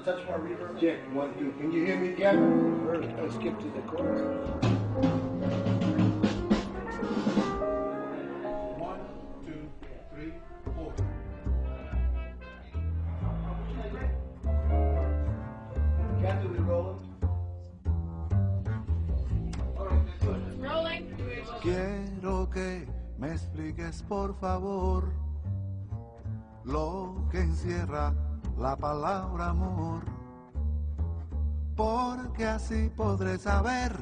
[0.00, 0.80] touch my reverb?
[0.80, 1.52] Check, one, two.
[1.58, 2.86] Can you hear me, Gavin?
[3.20, 4.20] Let's skip to the chorus.
[8.78, 9.00] One,
[9.46, 9.68] two,
[10.14, 10.32] three,
[10.74, 10.92] four.
[16.22, 16.98] Catherine, we rolling?
[20.58, 21.04] Rolling.
[21.62, 22.86] Quiero que
[23.18, 25.12] me expliques por favor
[26.64, 28.14] lo que encierra
[28.58, 30.02] la palabra amor,
[31.76, 33.92] porque así podré saber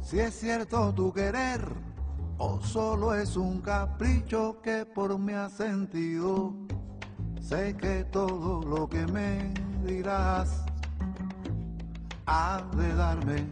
[0.00, 1.60] si es cierto tu querer
[2.38, 6.52] o solo es un capricho que por mí has sentido.
[7.40, 9.52] Sé que todo lo que me
[9.84, 10.64] dirás
[12.26, 13.46] ha de darme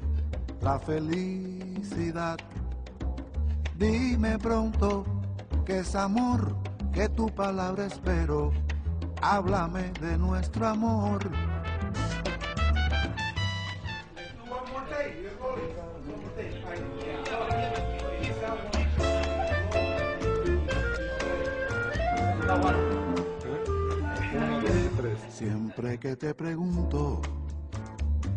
[0.60, 2.38] la felicidad.
[3.78, 5.04] Dime pronto
[5.64, 6.56] que es amor,
[6.92, 8.52] que tu palabra espero
[9.22, 11.30] háblame de nuestro amor.
[25.30, 27.22] Siempre que te pregunto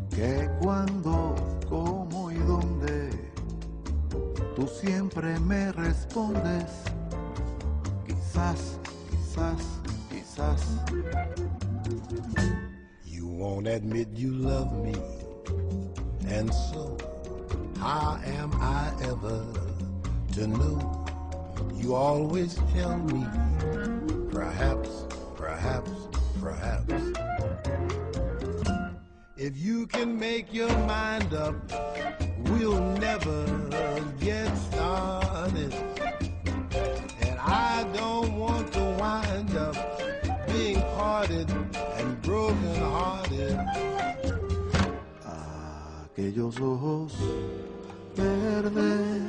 [0.10, 1.36] qué, cuándo,
[1.68, 3.10] cómo y dónde,
[4.56, 6.84] tú siempre me respondes,
[8.08, 8.80] quizás,
[9.10, 9.83] quizás
[13.06, 14.96] You won't admit you love me,
[16.28, 16.98] and so
[17.78, 19.46] how am I ever
[20.34, 21.06] to know?
[21.76, 23.28] You always tell me,
[24.32, 25.06] perhaps,
[25.36, 25.92] perhaps,
[26.42, 26.94] perhaps.
[29.38, 31.54] If you can make your mind up,
[32.50, 33.46] we'll never
[34.20, 35.74] get started.
[37.22, 40.03] And I don't want to wind up
[46.04, 47.14] Aquellos ojos
[48.16, 49.22] verdes,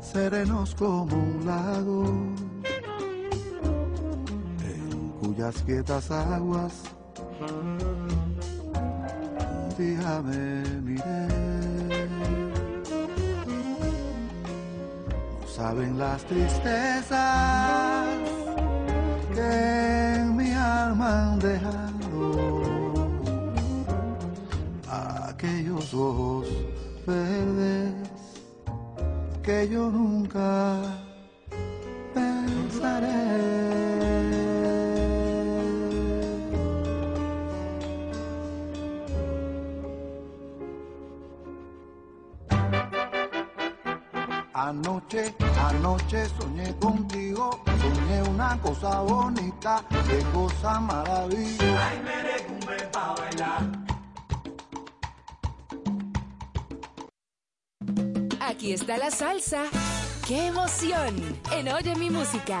[0.00, 2.04] serenos como un lago,
[4.64, 6.82] en cuyas quietas aguas
[7.40, 7.78] un
[9.78, 10.62] día me.
[15.40, 17.12] No saben las tristezas
[19.34, 23.02] que en mi alma han dejado
[25.28, 26.46] aquellos ojos
[27.06, 27.94] verdes
[29.42, 30.82] que yo nunca
[32.14, 34.01] pensaré.
[44.64, 47.50] Anoche, anoche soñé contigo,
[47.80, 51.88] soñé una cosa bonita, qué cosa maravillosa.
[51.88, 52.00] Ay,
[52.68, 53.62] me pa' bailar.
[58.40, 59.64] Aquí está la salsa.
[60.28, 61.16] ¡Qué emoción!
[61.50, 62.60] En Oye mi música.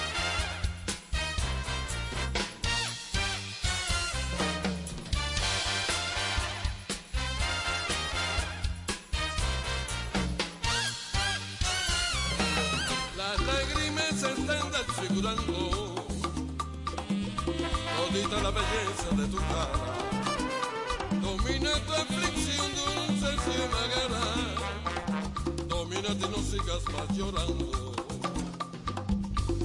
[26.71, 27.67] nunca más llorando.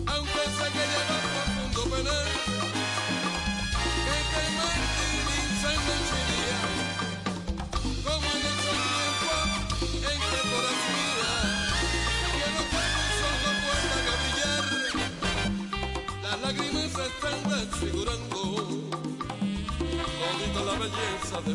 [0.07, 2.29] Aunque sé que lleva profundo penal,
[4.07, 6.59] que te martiriza en noche y día,
[8.05, 9.49] como en esos tiempos
[9.95, 11.01] en que por así
[12.33, 12.81] que no te
[13.63, 14.65] puesta a brillar,
[16.23, 18.41] las lágrimas se están desfigurando,
[20.53, 21.55] toda la belleza de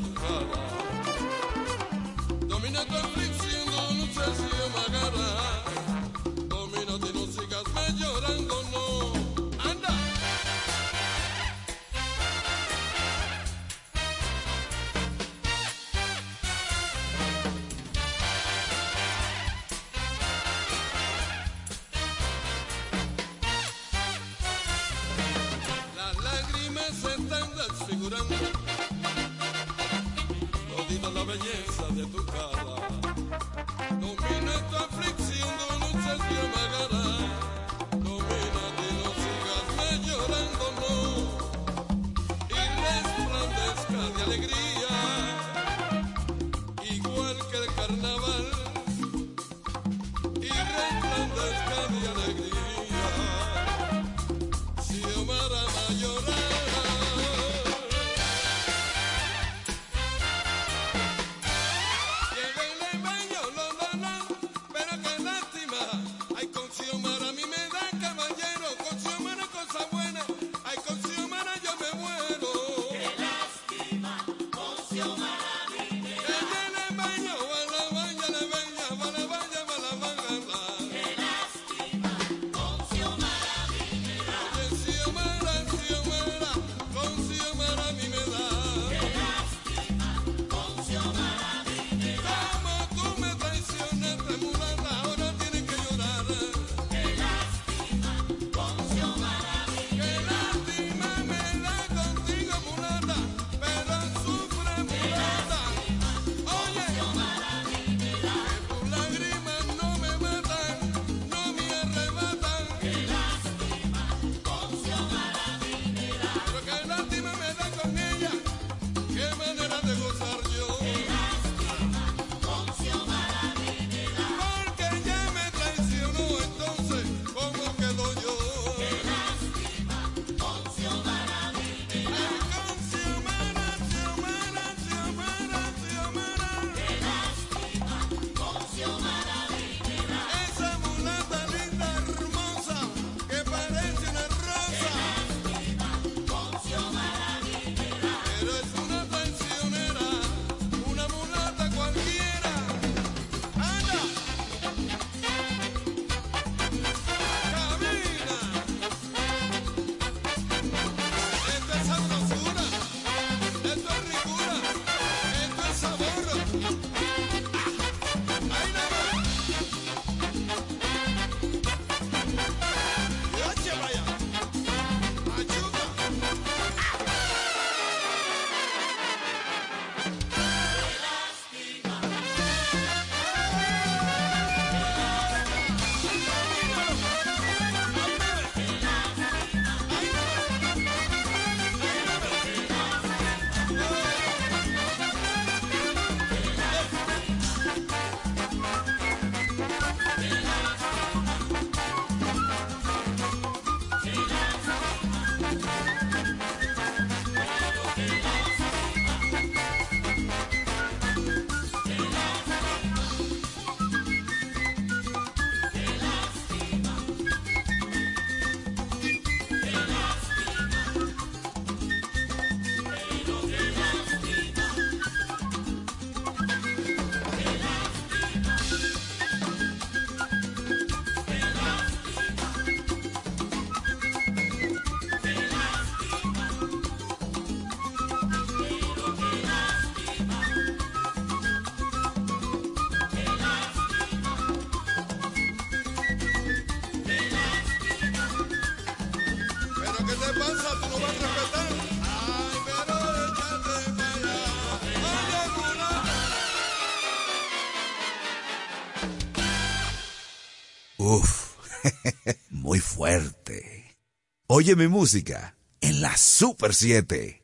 [264.54, 267.42] Oye mi música en la Super 7.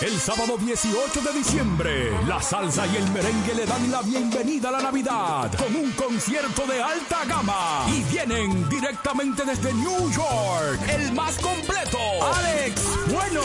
[0.00, 4.72] El sábado 18 de diciembre, la salsa y el merengue le dan la bienvenida a
[4.72, 7.86] la Navidad con un concierto de alta gama.
[7.94, 11.98] Y vienen directamente desde New York, el más completo,
[12.34, 13.42] Alex Bueno.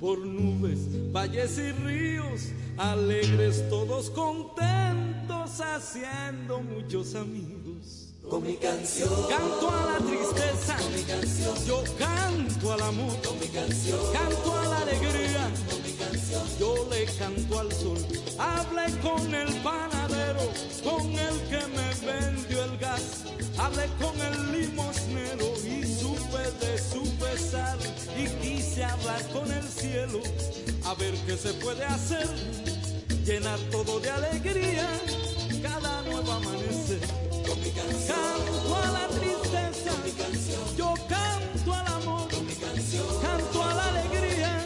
[0.00, 8.06] por nubes, valles y ríos, alegres todos contentos, haciendo muchos amigos.
[8.28, 9.08] Con mi canción.
[9.28, 10.76] Canto a la tristeza.
[10.76, 11.54] Con mi canción.
[11.64, 13.16] Yo canto al amor.
[13.22, 14.00] Con mi canción.
[14.12, 15.48] Canto a la alegría.
[15.70, 16.42] Con mi canción.
[16.58, 17.98] Yo le canto al sol.
[18.36, 20.50] Hablé con el panadero,
[20.82, 23.26] con el que me vendió el gas.
[23.58, 27.78] Hablé con el limosnero y supe de su pesar.
[28.18, 30.20] Y quise hablar con el cielo,
[30.84, 32.26] a ver qué se puede hacer.
[33.24, 34.88] Llenar todo de alegría,
[35.62, 37.00] cada nuevo amanecer.
[38.06, 39.92] Canto a la tristeza.
[40.76, 42.28] Yo canto al amor.
[43.22, 44.64] Canto a la alegría.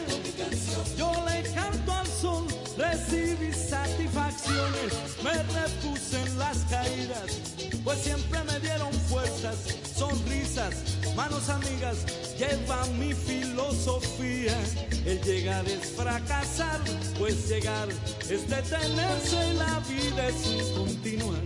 [0.97, 2.45] Yo le canto al sol.
[2.77, 4.93] Recibí satisfacciones.
[5.23, 7.41] Me repuse en las caídas.
[7.83, 9.57] Pues siempre me dieron fuerzas,
[9.97, 10.75] sonrisas,
[11.15, 11.97] manos amigas.
[12.37, 14.57] Lleva mi filosofía.
[15.05, 16.79] El llegar es fracasar,
[17.17, 17.89] pues llegar
[18.29, 19.53] es detenerse.
[19.53, 21.41] La vida es un continuar.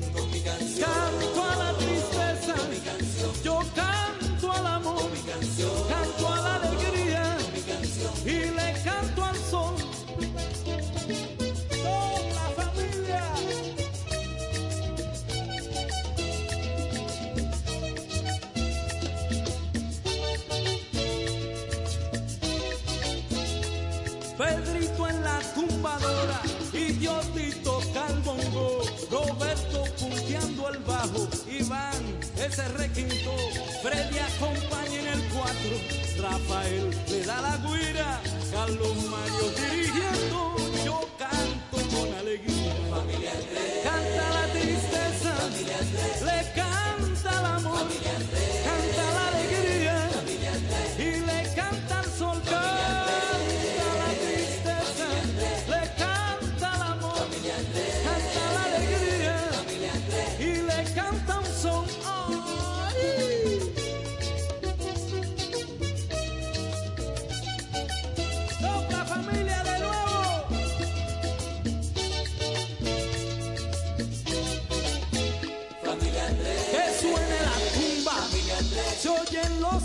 [0.79, 2.55] Canto a la tristeza,
[3.43, 5.09] yo canto al amor,
[5.89, 7.04] canto a la alegría
[32.55, 33.35] ese requinto,
[33.83, 35.51] Freddy acompaña en el 4,
[36.21, 40.54] Rafael le da la guira, Carlos Mario dirigiendo,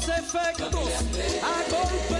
[0.09, 0.90] efectos.
[1.42, 2.20] A golpe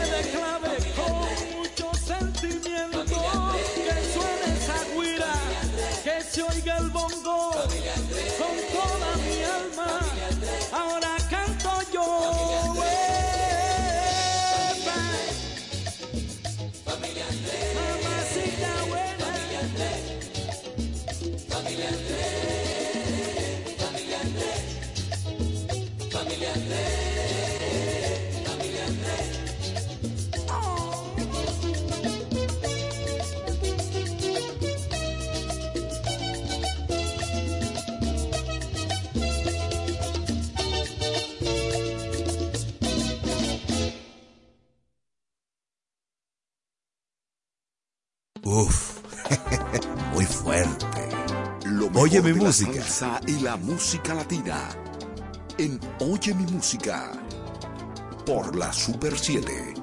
[52.00, 52.83] Oye mi música.
[53.02, 54.71] La y la música latina.
[55.59, 57.12] En Oye mi música.
[58.25, 59.79] Por la Super 7.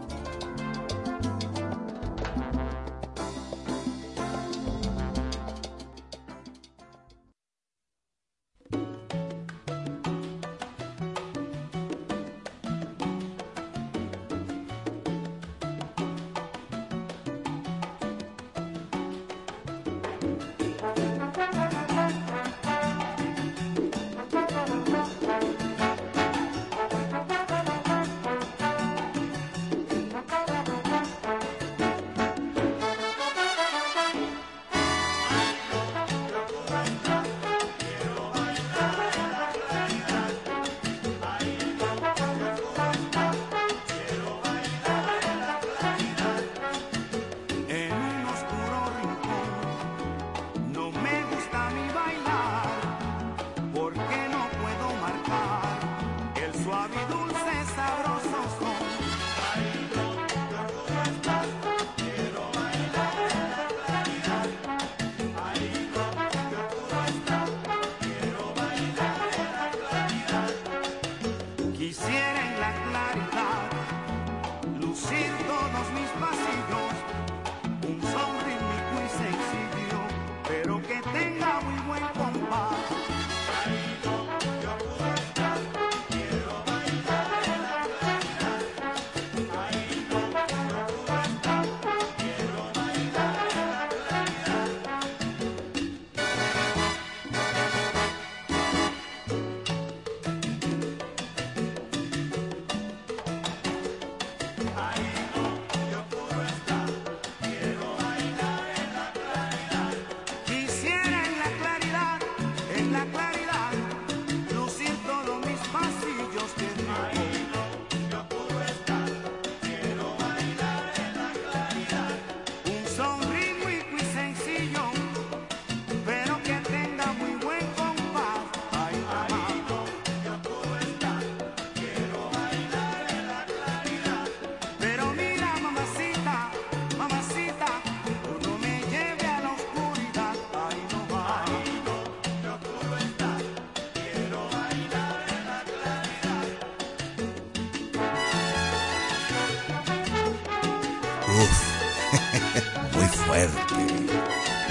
[151.39, 153.75] Uf, muy fuerte.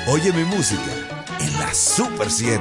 [0.08, 0.90] Oye mi música
[1.38, 2.60] en la Super 7.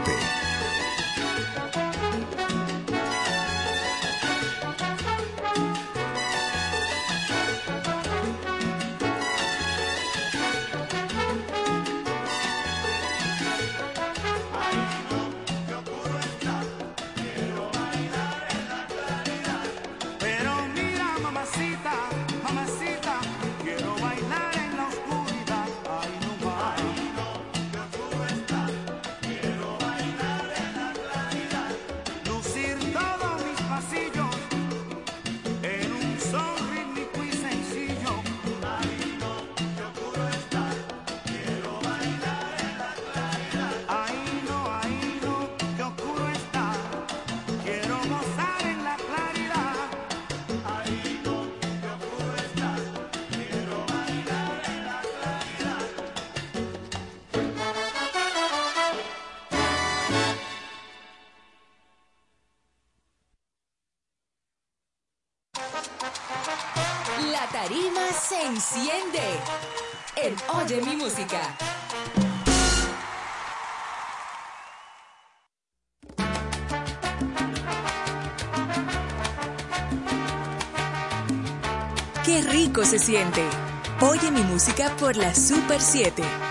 [84.65, 86.44] música por la Super 7.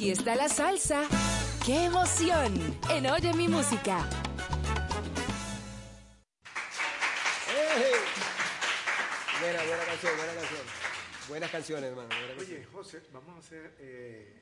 [0.00, 1.02] Aquí está la salsa.
[1.62, 2.54] ¡Qué emoción!
[2.88, 3.98] En Oye mi música.
[9.42, 10.60] Buena, buena canción, buena canción.
[11.28, 12.08] Buenas canciones, hermano.
[12.08, 12.60] buena canción.
[12.60, 14.40] Oye, José, vamos a hacer eh,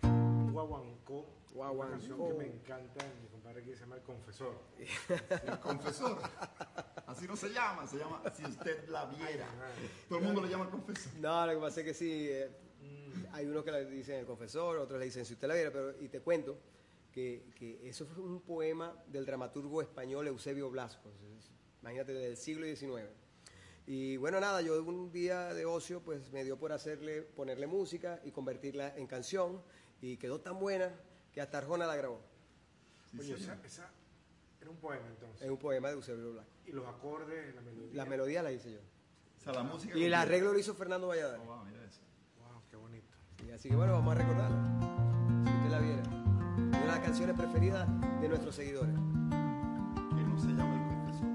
[0.00, 1.26] un guaguancó.
[1.52, 4.62] Una canción que me encanta, mi compadre aquí se llama El Confesor.
[5.46, 6.22] El confesor.
[7.06, 9.46] Así no se llama, se llama Si usted la viera.
[10.08, 11.12] Todo el mundo le llama el confesor.
[11.20, 12.65] No, lo que pasa es que sí, eh,
[13.32, 16.00] hay unos que le dicen el confesor, otros le dicen si usted la viera, pero
[16.00, 16.58] y te cuento
[17.12, 21.10] que, que eso fue un poema del dramaturgo español Eusebio Blasco,
[21.80, 23.08] imagínate, del siglo XIX.
[23.86, 28.20] Y bueno, nada, yo un día de ocio pues me dio por hacerle, ponerle música
[28.24, 29.62] y convertirla en canción
[30.00, 30.92] y quedó tan buena
[31.32, 32.20] que hasta Arjona la grabó.
[33.18, 33.88] Oye, esa, esa
[34.60, 35.42] era un poema entonces.
[35.42, 36.50] Es un poema de Eusebio Blasco.
[36.66, 37.94] Y los acordes, la melodía.
[37.94, 38.80] La melodía la hice yo.
[38.80, 39.96] O sea, la música.
[39.96, 41.46] Y el arreglo lo hizo Fernando Valladares.
[41.46, 42.00] wow, mira eso.
[43.46, 44.56] Y así que bueno, vamos a recordarla.
[45.44, 46.02] Si usted la viera.
[46.56, 47.88] Una de las canciones preferidas
[48.20, 48.94] de nuestros seguidores.
[48.94, 51.28] Que no se llama el confesor.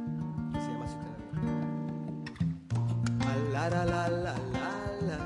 [0.54, 1.68] Que se llama Si usted la viera.
[3.52, 4.76] La la la la la
[5.08, 5.20] la.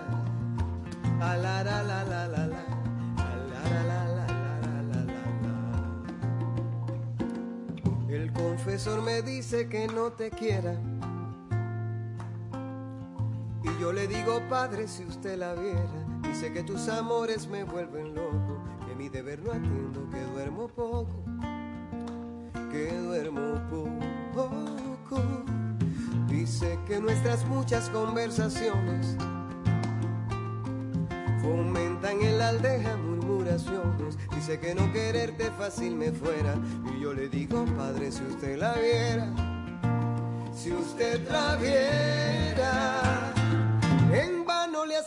[1.21, 2.63] A la la la la la la.
[3.17, 5.25] A la la la la la la la
[8.07, 8.13] la.
[8.13, 10.75] El confesor me dice que no te quiera.
[13.63, 16.04] Y yo le digo, padre, si usted la viera,
[16.35, 21.23] dice que tus amores me vuelven loco, que mi deber no atiendo, que duermo poco,
[22.69, 23.61] que duermo
[24.33, 25.21] poco.
[26.27, 29.15] Dice que nuestras muchas conversaciones
[31.41, 34.17] fomentan en la aldeja murmuraciones.
[34.35, 36.55] Dice que no quererte fácil me fuera.
[36.93, 39.31] Y yo le digo, padre, si usted la viera,
[40.53, 43.14] si usted la viera.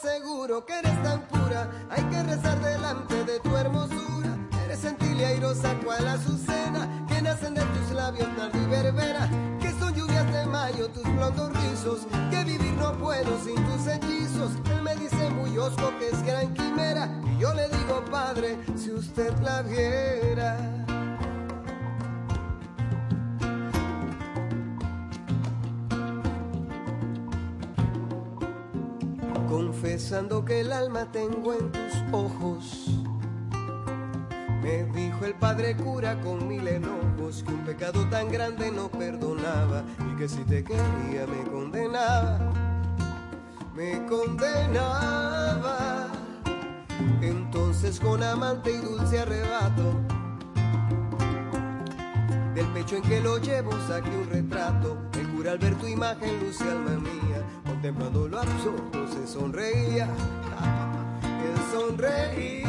[0.01, 4.39] Aseguro que eres tan pura, hay que rezar delante de tu hermosura.
[4.65, 9.29] Eres gentil y airosa cual azucena, que nacen de tus labios tarde y verbena,
[9.61, 14.53] que son lluvias de mayo tus blondos rizos, que vivir no puedo sin tus hechizos.
[14.71, 18.93] Él me dice muy osco que es gran quimera, y yo le digo, padre, si
[18.93, 20.78] usted la viera.
[29.99, 32.87] Confesando que el alma tengo en tus ojos.
[34.63, 39.83] Me dijo el padre cura con mil enojos que un pecado tan grande no perdonaba
[40.09, 42.39] y que si te quería me condenaba,
[43.75, 46.13] me condenaba.
[47.21, 49.97] Entonces con amante y dulce arrebato
[52.55, 54.97] del pecho en que lo llevo saqué un retrato.
[55.15, 57.28] El cura al ver tu imagen luce alma mía,
[57.79, 60.09] contemplando lo absurdo se sonreía.
[61.23, 62.65] Él sonreía.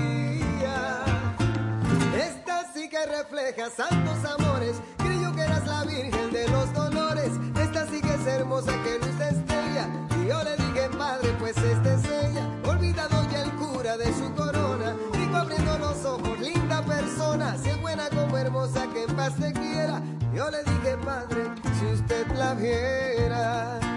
[2.15, 4.79] Esta sí que refleja santos amores.
[4.97, 7.31] Creyó que eras la virgen de los dolores.
[7.59, 9.87] Esta sí que es hermosa que luz estrella.
[10.21, 12.47] Y yo le dije, padre, pues esta es ella.
[12.67, 14.95] Olvidado ya el cura de su corona.
[15.13, 17.57] Rico abriendo los ojos, linda persona.
[17.57, 20.03] Si es buena como hermosa, que en paz te quiera.
[20.35, 21.45] Yo le dije, padre,
[21.79, 23.88] si usted la viera.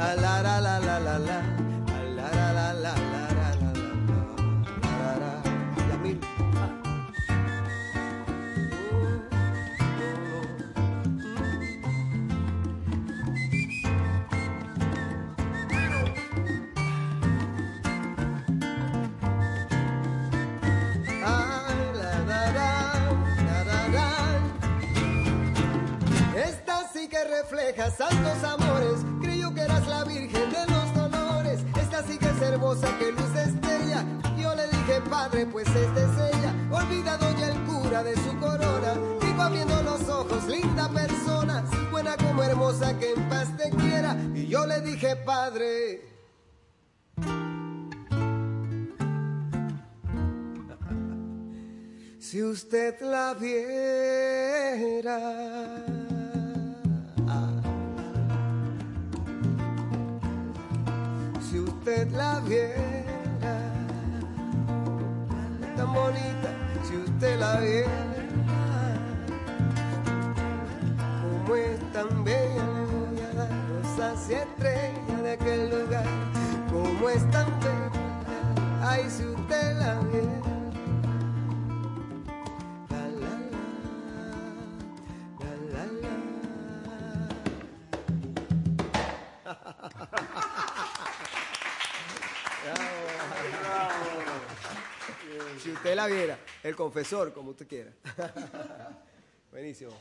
[0.00, 1.38] A la la la la la la.
[1.38, 3.82] A la la la la la la la
[4.98, 5.32] la la.
[5.88, 6.18] Yamil.
[27.42, 28.69] Refleja santos amores.
[32.78, 34.04] Que luz de estrella.
[34.38, 36.54] Yo le dije, padre, pues esta es ella.
[36.70, 38.94] Olvidado ya el cura de su corona.
[39.20, 41.64] Digo abriendo los ojos, linda persona.
[41.90, 44.16] Buena como hermosa, que en paz te quiera.
[44.34, 46.08] Y yo le dije, padre.
[52.20, 53.60] Si usted la viera.
[61.80, 63.56] Usted la viera.
[65.76, 66.50] Tan bonita,
[66.86, 67.88] si usted la viera.
[71.22, 74.34] Como es tan bella, le voy a dar rosas y
[96.00, 96.38] la viera.
[96.62, 97.92] El confesor, como usted quiera.
[99.50, 99.92] Buenísimo.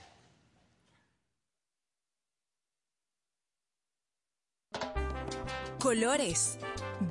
[5.80, 6.60] Colores,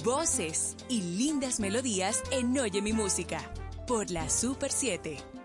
[0.04, 3.40] voces y lindas melodías en Oye mi música
[3.86, 5.37] por la Super 7.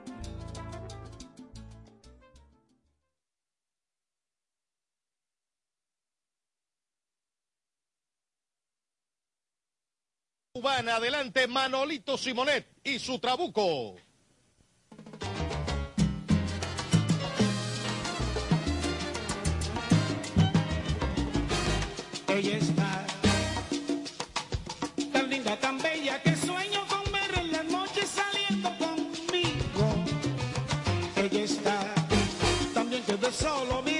[10.74, 13.96] adelante Manolito Simonet y su trabuco.
[22.28, 23.06] Ella está
[25.12, 30.06] tan linda, tan bella que sueño con verla en la noche saliendo conmigo.
[31.18, 31.94] Ella está
[32.74, 33.93] también bien que de solo mi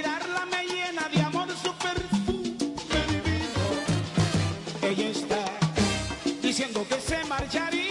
[7.06, 7.83] se marcharía.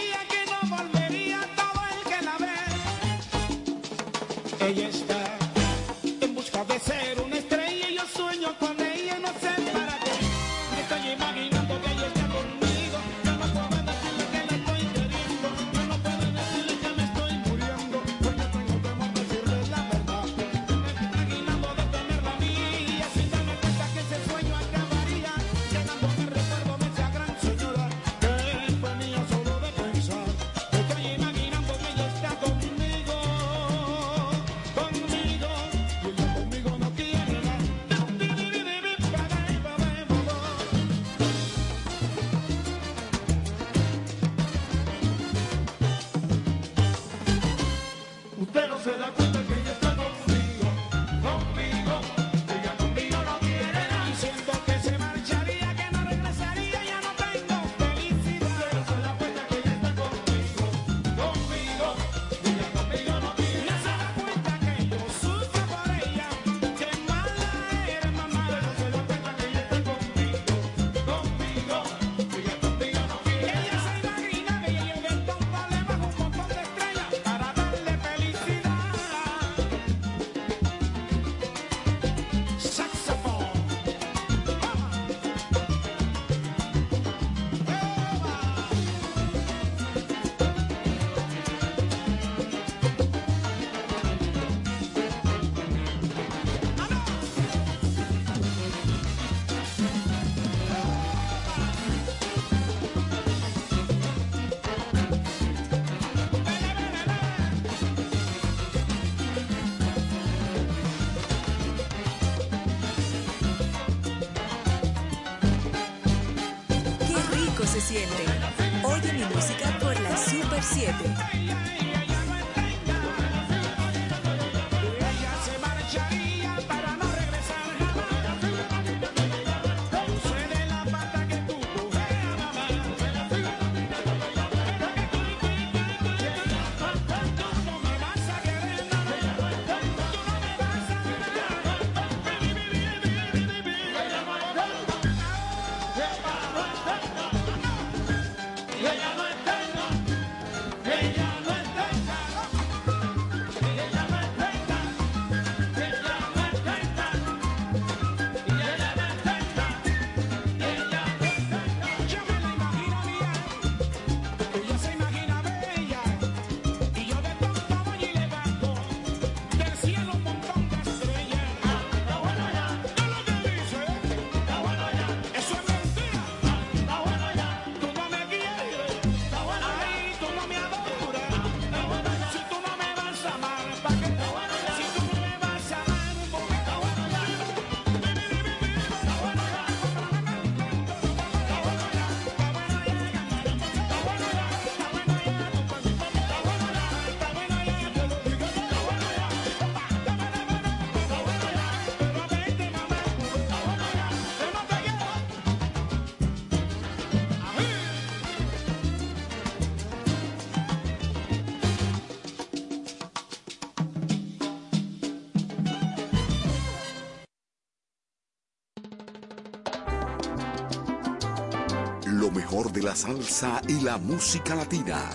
[223.68, 225.10] y la música latina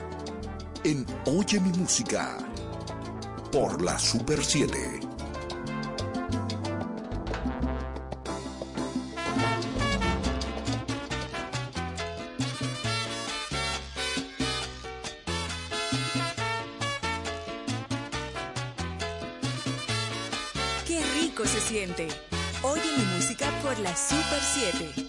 [0.84, 2.39] en Oye mi música
[3.51, 4.99] por la Super 7.
[20.88, 22.07] Qué rico se siente.
[22.64, 25.09] Oye mi música por la Super 7.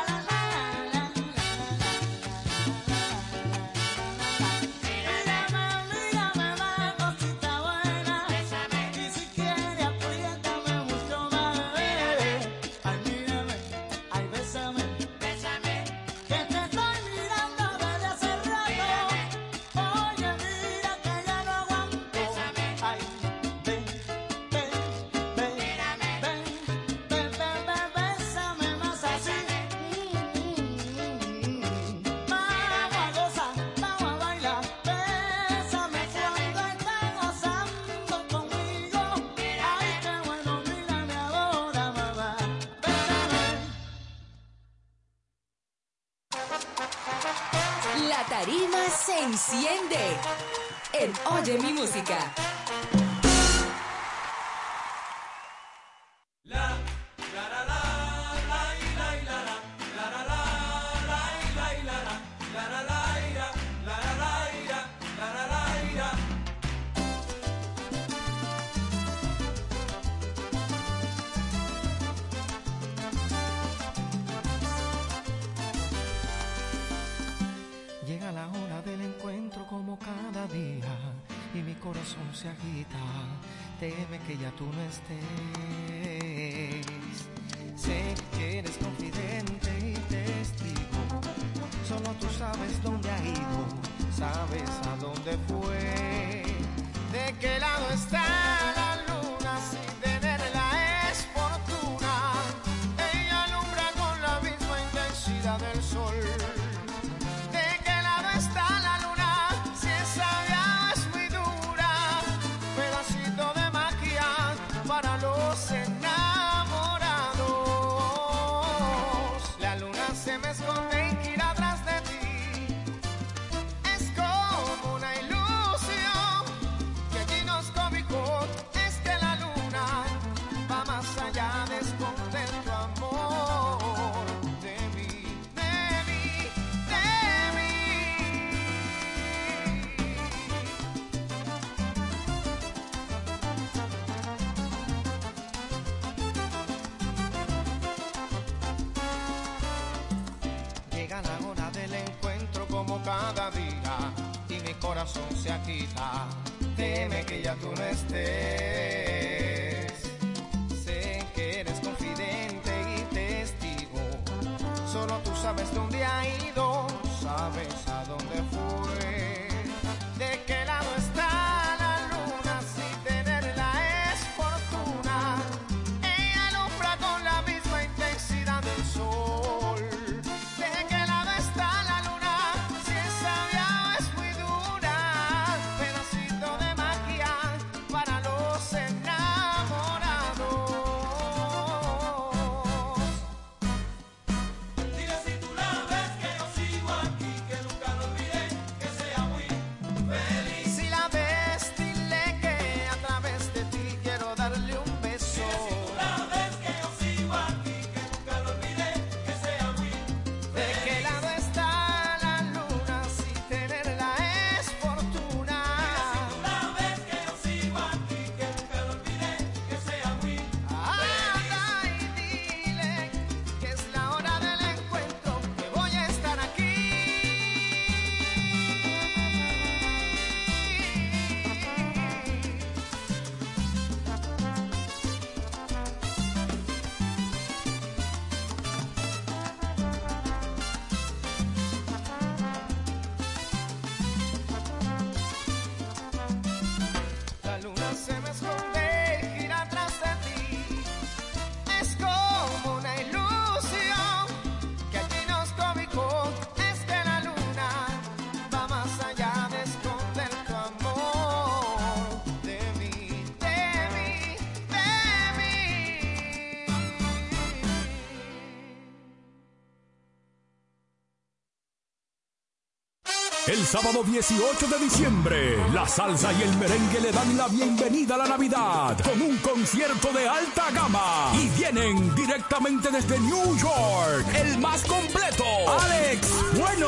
[273.51, 278.19] El sábado 18 de diciembre, la salsa y el merengue le dan la bienvenida a
[278.19, 281.33] la Navidad con un concierto de alta gama.
[281.33, 285.43] Y vienen directamente desde New York, el más completo,
[285.81, 286.87] Alex Bueno.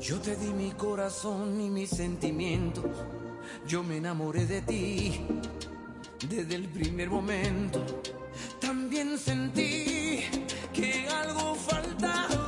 [0.00, 2.84] Yo te di mi corazón y mis sentimientos.
[3.66, 5.20] Yo me enamoré de ti
[6.28, 7.84] desde el primer momento
[8.60, 10.24] también sentí
[10.72, 12.45] que algo faltaba.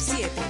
[0.00, 0.49] 7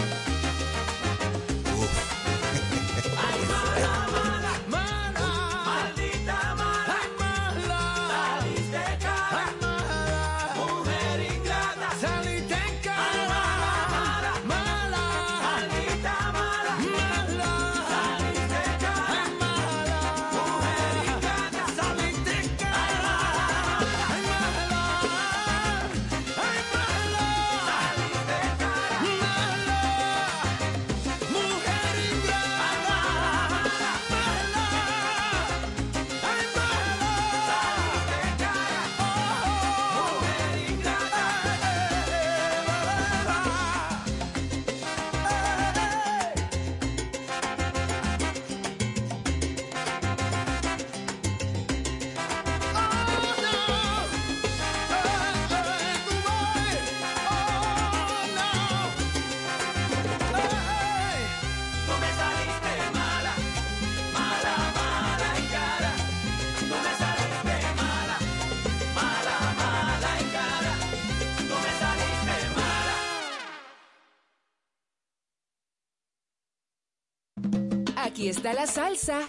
[78.11, 79.19] Aquí está la salsa.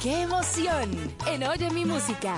[0.00, 0.88] ¡Qué emoción!
[1.26, 2.36] En Oye mi música.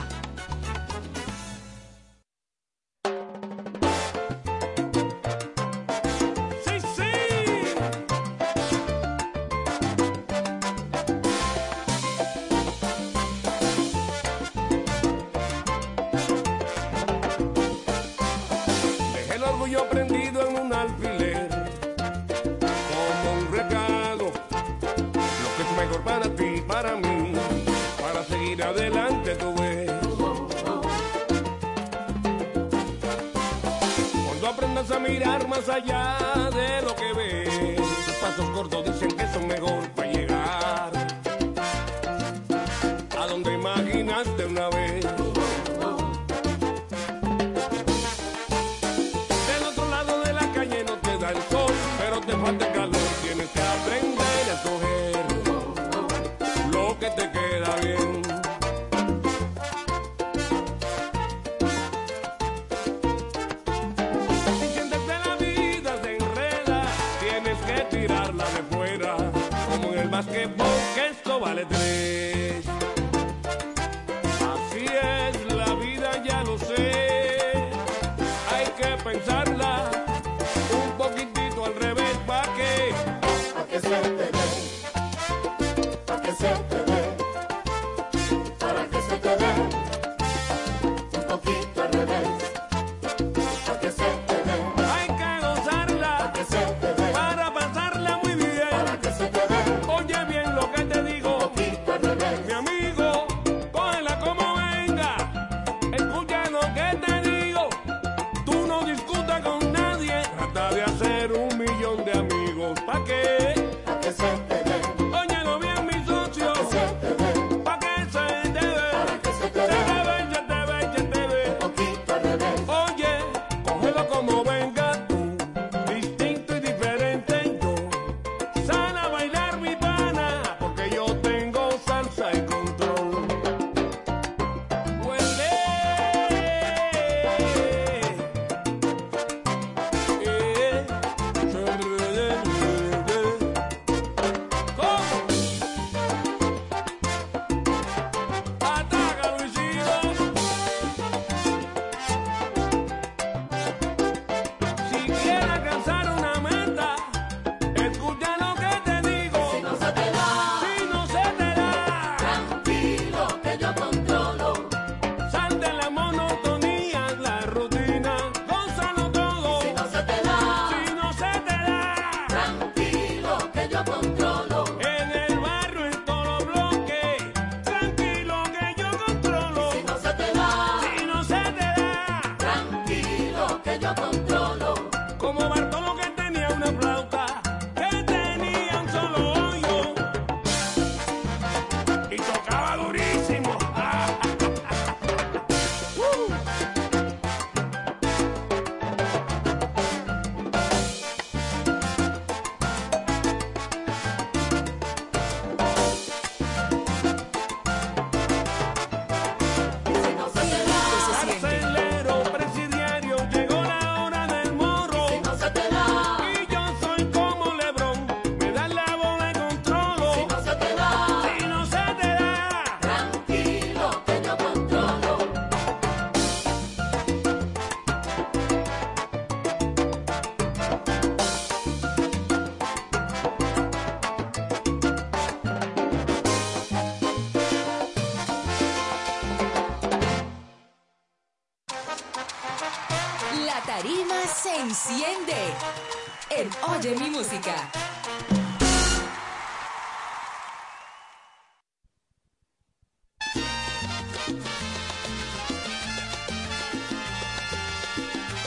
[246.85, 247.71] Oye mi música.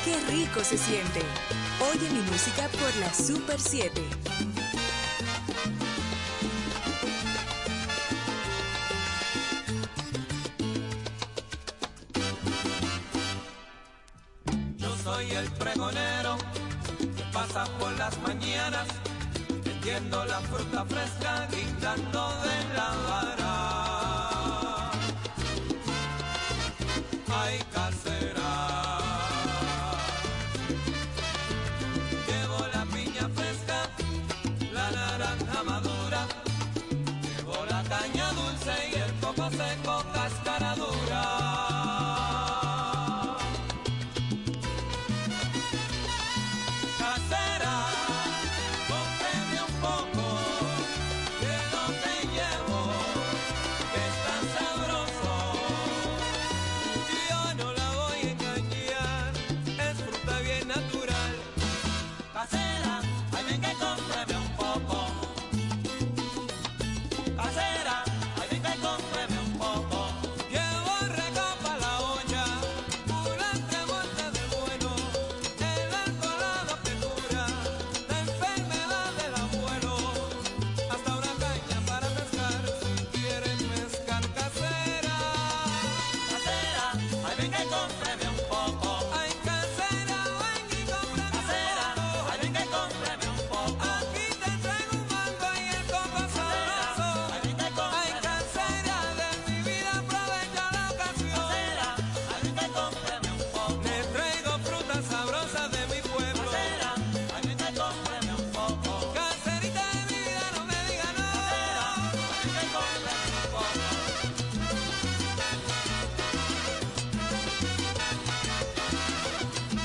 [0.03, 1.21] Qué rico se siente.
[1.79, 4.04] Oye mi música por la Super 7.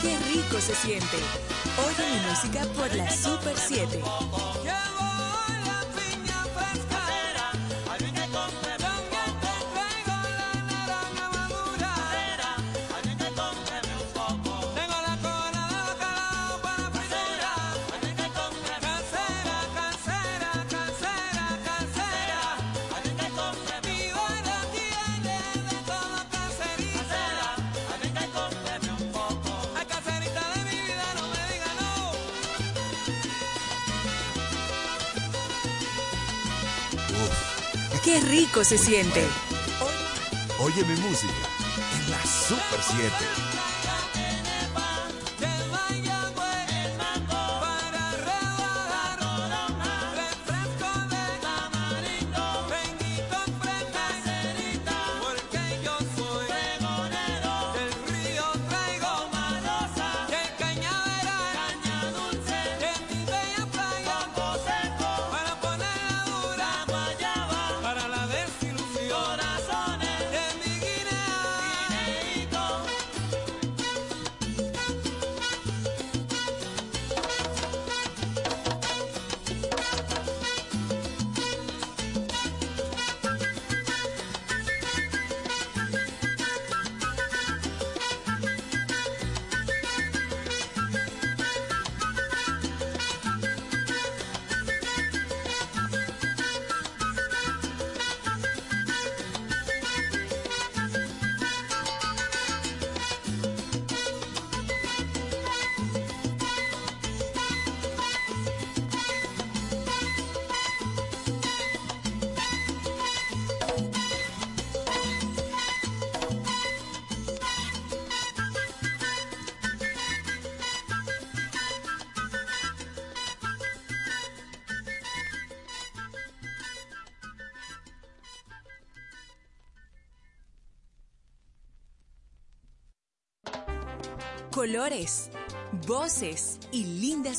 [0.00, 1.16] qué rico se siente.
[1.78, 4.00] Oye mi música por la Super 7.
[38.30, 39.26] rico se siente.
[40.60, 41.32] Oye, mi música
[41.96, 43.49] en la Super 7.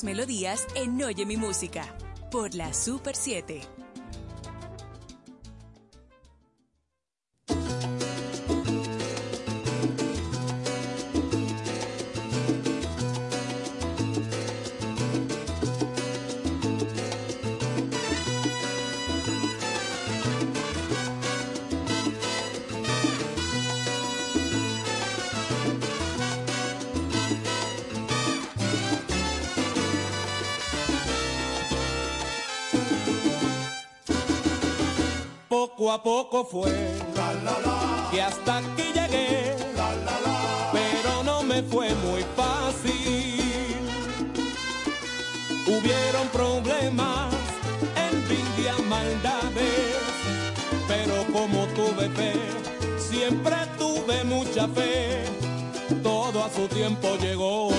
[0.04, 1.96] melodías en Oye mi música
[2.32, 3.81] por la Super 7.
[35.94, 36.72] a poco fue
[38.12, 39.56] que hasta aquí llegué,
[40.72, 43.76] pero no me fue muy fácil.
[45.68, 47.34] Hubieron problemas,
[48.10, 49.98] envidia, maldades,
[50.88, 52.34] pero como tuve fe,
[52.98, 55.26] siempre tuve mucha fe,
[56.02, 57.70] todo a su tiempo llegó.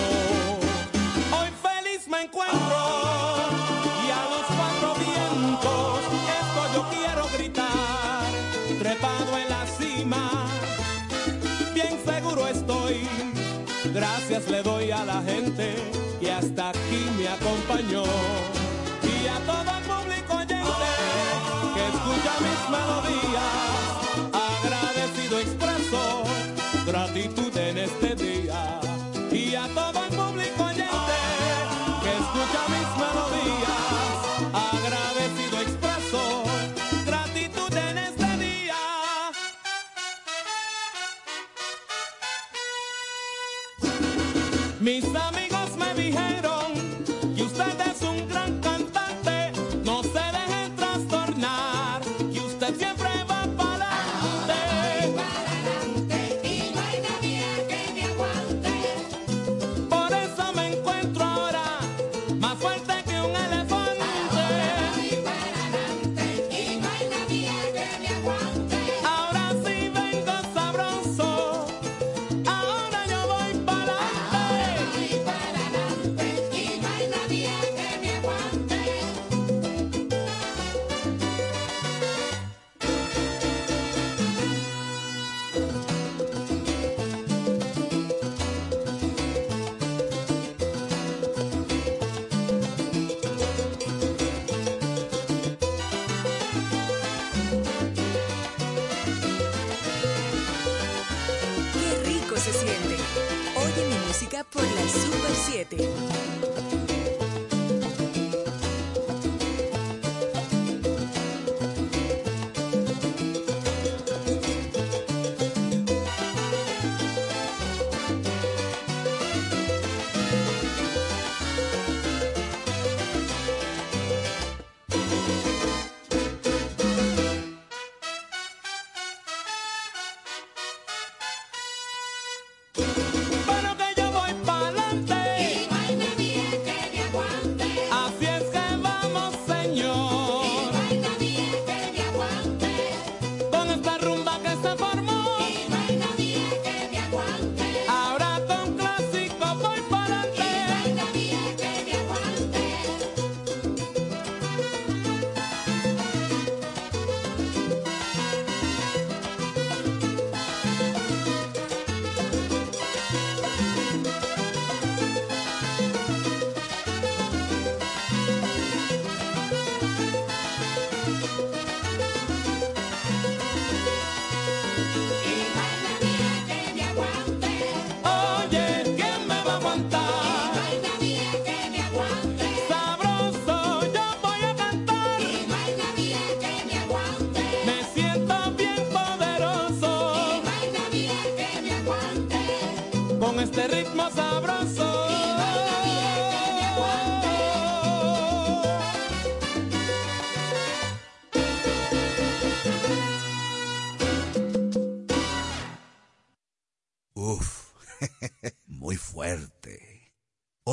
[9.04, 10.46] en la cima.
[11.74, 13.08] Bien seguro estoy,
[13.92, 15.74] gracias le doy a la gente
[16.20, 18.04] que hasta aquí me acompañó.
[19.02, 20.90] Y a todo el público oyente
[21.74, 23.52] que escucha mis melodías,
[24.32, 26.22] agradecido expreso
[26.86, 28.80] gratitud en este día.
[29.32, 31.18] Y a todo el público oyente
[32.02, 33.61] que escucha mis melodías.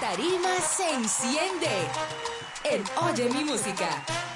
[0.00, 1.68] Tarima se enciende
[2.64, 4.27] en Oye mi música.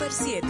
[0.00, 0.49] Super 7.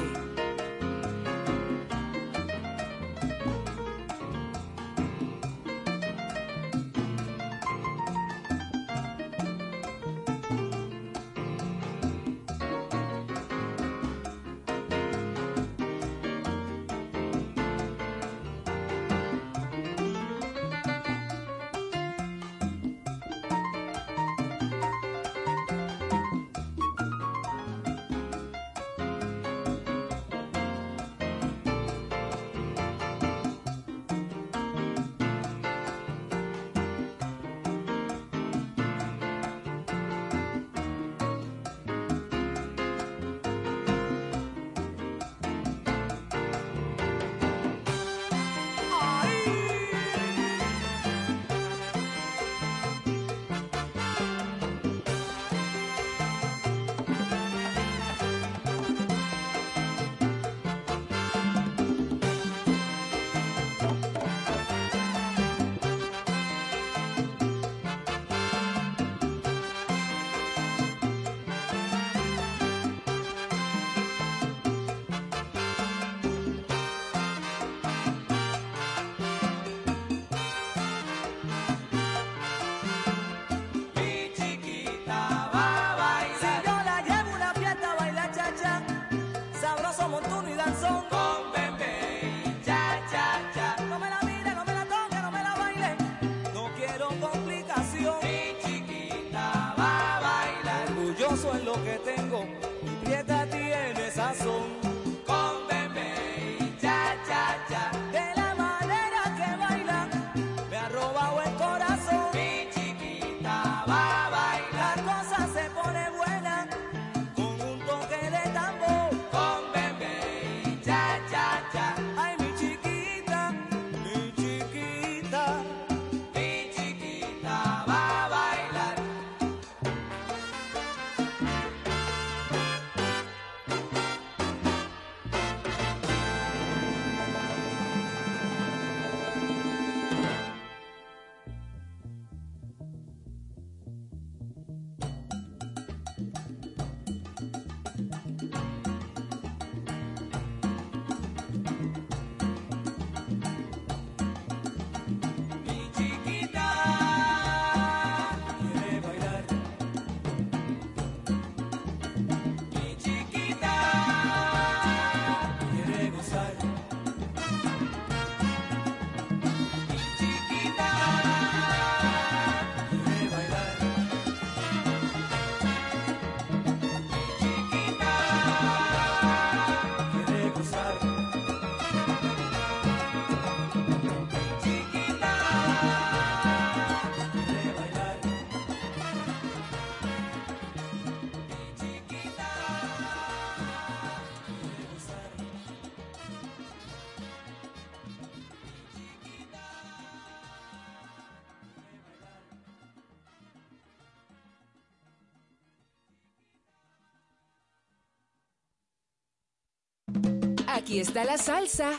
[210.91, 211.93] Aquí está la salsa.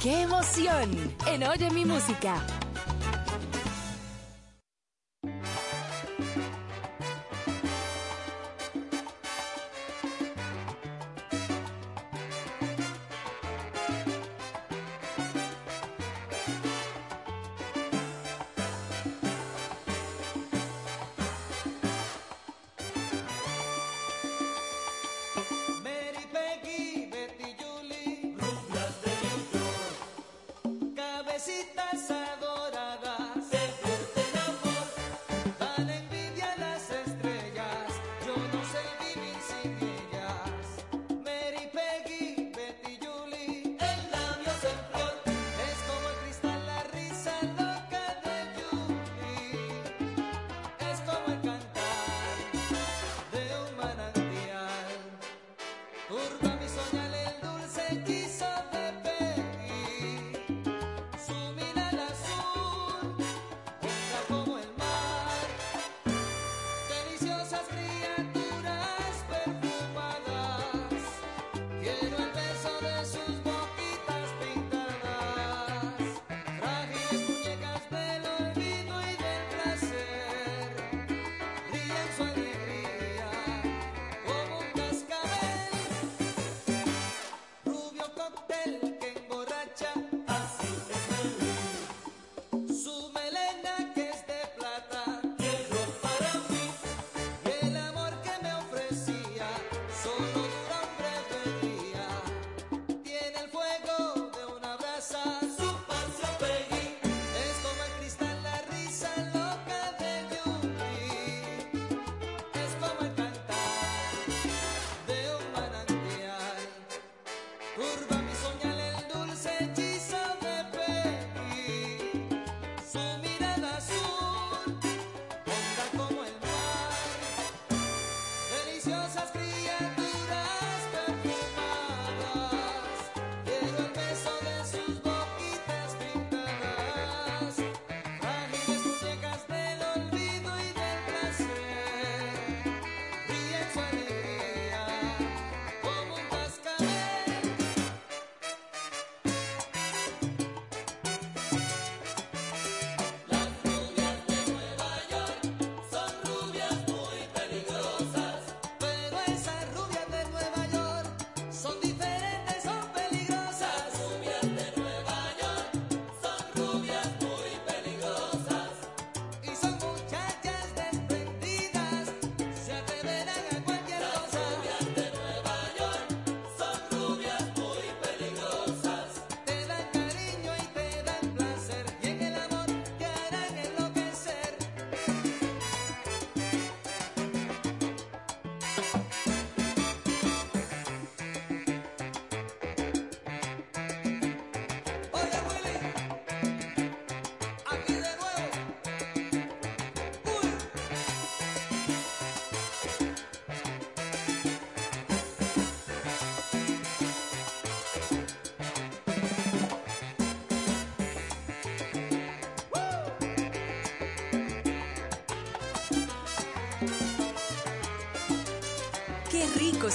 [0.00, 0.88] ¡Qué emoción!
[1.26, 2.40] En Oye mi música.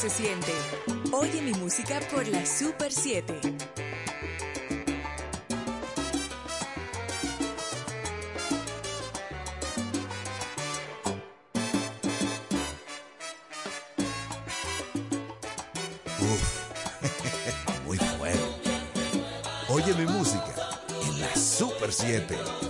[0.03, 0.51] se siente.
[1.13, 3.39] Oye mi música por la Super 7.
[16.19, 18.41] Uf, muy bueno.
[19.69, 20.53] Oye mi música
[21.01, 22.62] en la Super 7.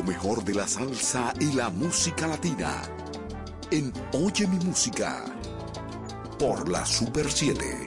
[0.00, 2.82] lo mejor de la salsa y la música latina
[3.70, 5.24] en Oye mi música
[6.38, 7.86] por la Super 7.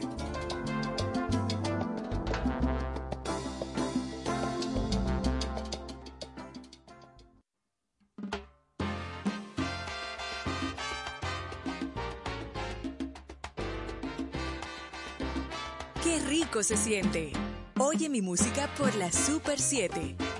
[16.03, 17.33] Qué rico se siente.
[17.79, 20.32] Oye mi música por la Super 7.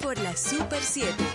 [0.00, 1.29] por la Super 7.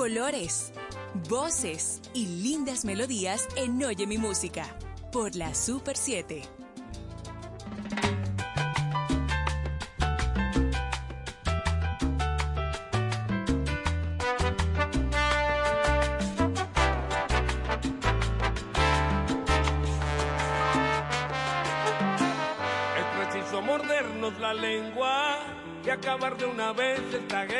[0.00, 0.72] colores,
[1.28, 4.64] voces y lindas melodías en Oye mi música
[5.12, 6.38] por la Super 7.
[6.38, 6.48] Es
[23.18, 25.40] preciso mordernos la lengua
[25.84, 27.59] y acabar de una vez esta guerra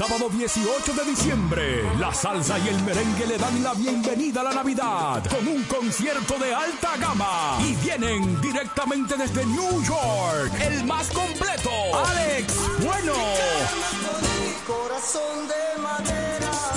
[0.00, 4.52] sábado 18 de diciembre, la salsa y el merengue le dan la bienvenida a la
[4.54, 7.58] Navidad con un concierto de alta gama.
[7.60, 11.70] Y vienen directamente desde New York, el más completo,
[12.06, 13.12] Alex Bueno.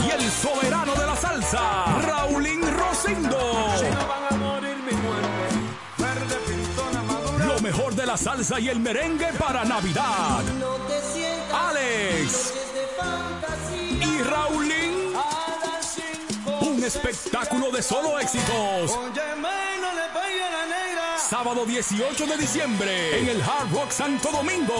[0.05, 3.53] Y el soberano de la salsa, Raulín Rosendo
[7.61, 10.41] mejor de la salsa y el merengue para Navidad.
[11.69, 12.52] Alex
[16.95, 18.91] espectáculo de solo éxitos.
[21.17, 24.75] Sábado 18 de diciembre en el Hard Rock Santo Domingo.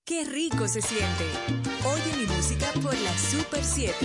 [0.06, 1.26] Qué rico se siente.
[1.86, 3.96] Oye mi música por la Super 7.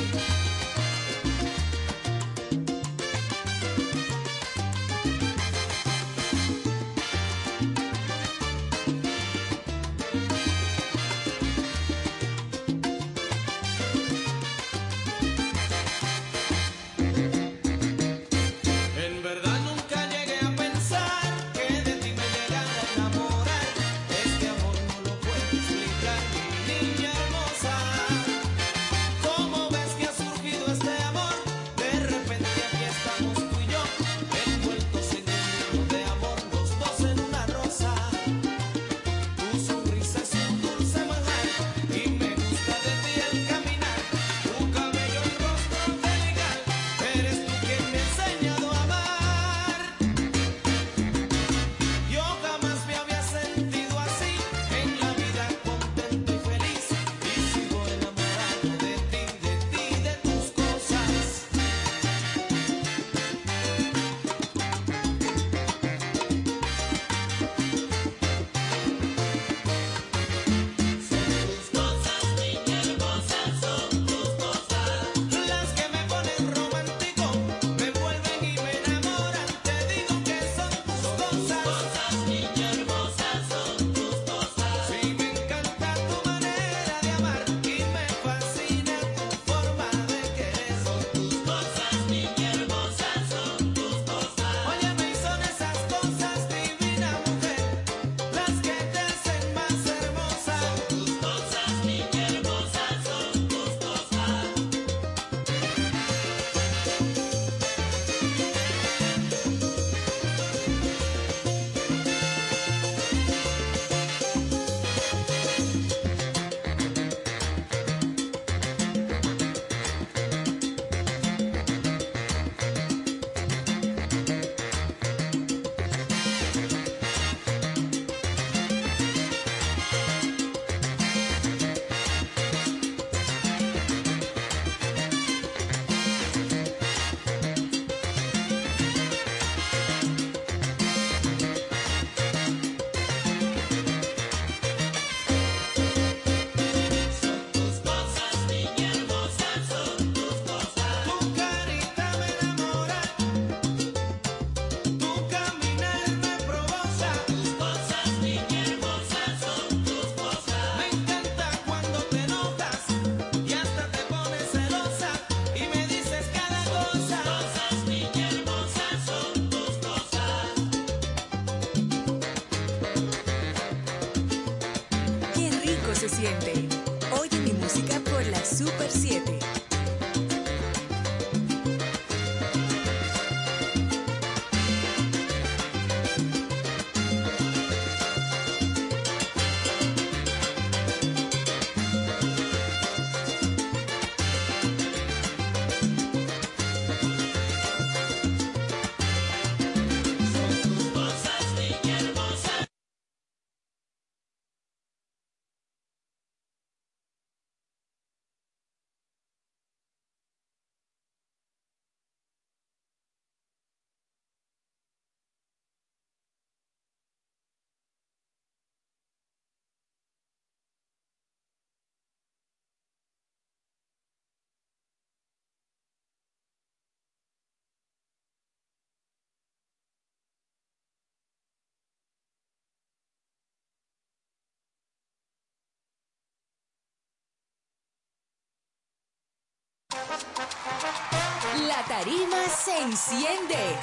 [241.92, 243.76] La tarima se enciende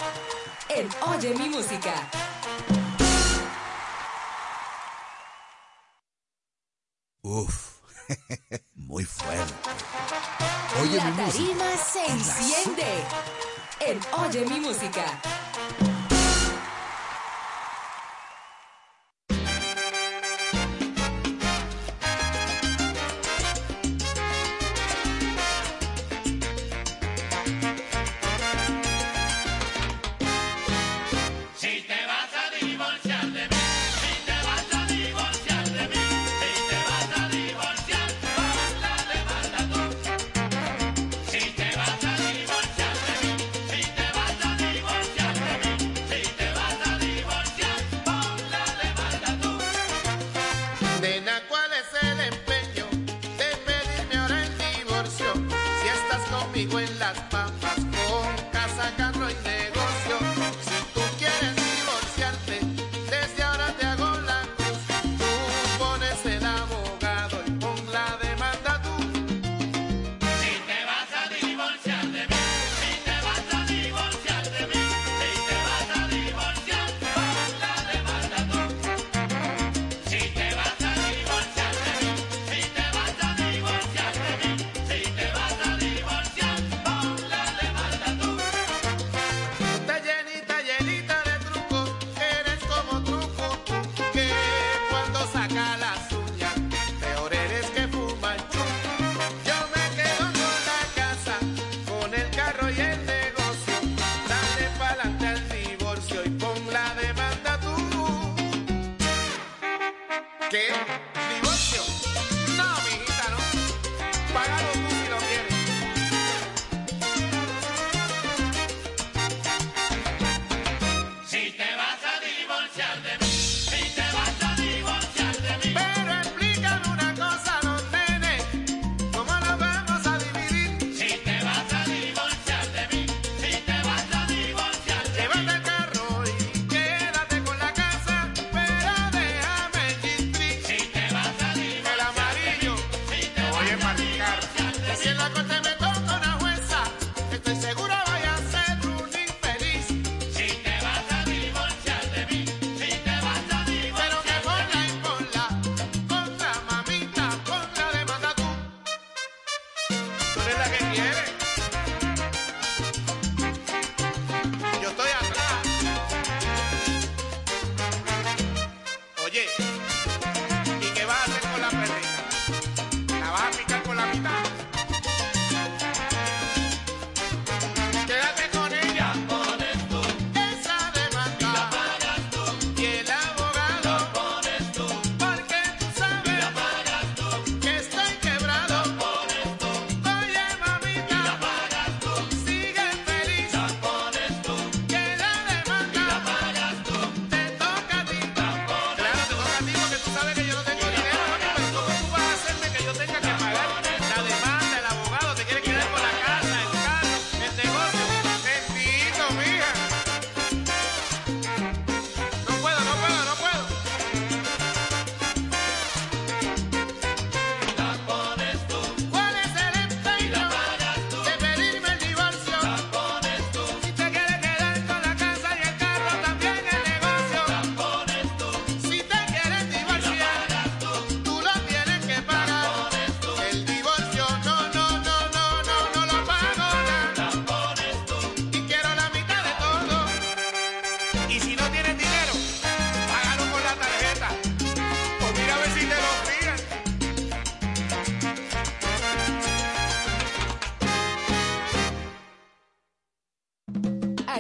[0.69, 1.94] en Oye mi música.
[7.22, 7.81] Uf,
[8.73, 9.53] muy fuerte.
[10.95, 13.06] La tarima se enciende
[13.80, 15.39] en Oye mi música.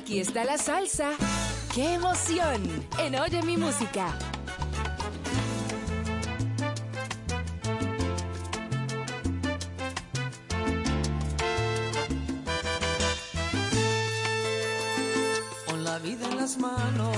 [0.09, 1.11] Aquí está la salsa.
[1.71, 2.63] ¡Qué emoción!
[2.97, 4.17] En Oye mi música.
[15.67, 17.15] Con la vida en las manos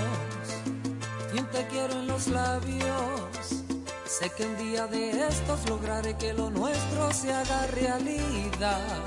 [1.33, 3.63] y un te quiero en los labios.
[4.05, 8.99] Sé que un día de estos lograré que lo nuestro se haga realidad.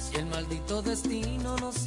[0.00, 1.79] Si el maldito destino nos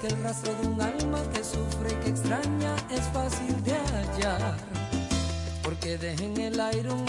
[0.00, 4.56] que el rastro de un alma que sufre que extraña es fácil de hallar,
[5.62, 7.08] porque dejen el aire un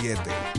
[0.00, 0.57] 7.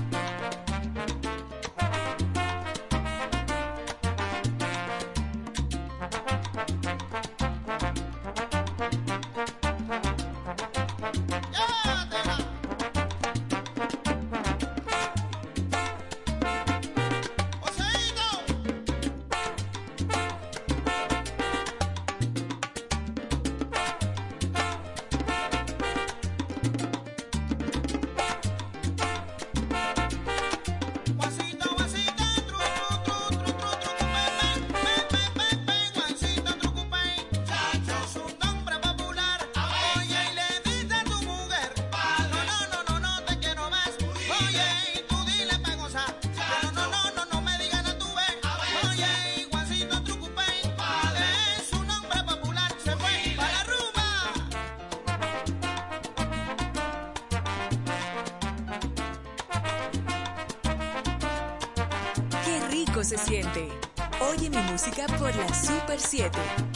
[66.00, 66.69] 7.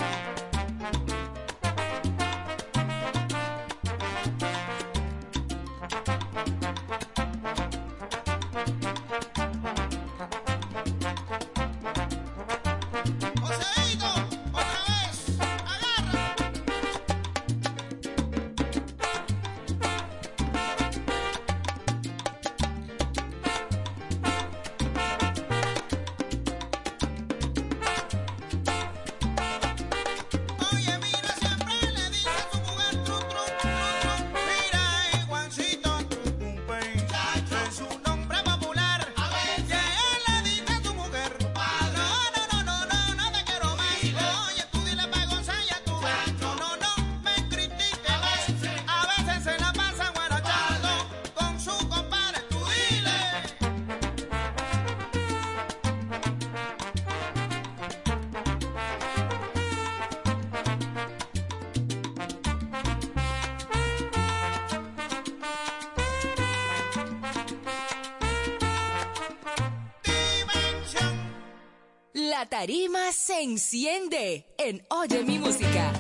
[72.54, 75.92] Tarima se enciende en Oye mi música.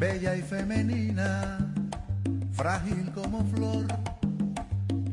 [0.00, 1.72] bella y femenina,
[2.54, 3.86] frágil como flor,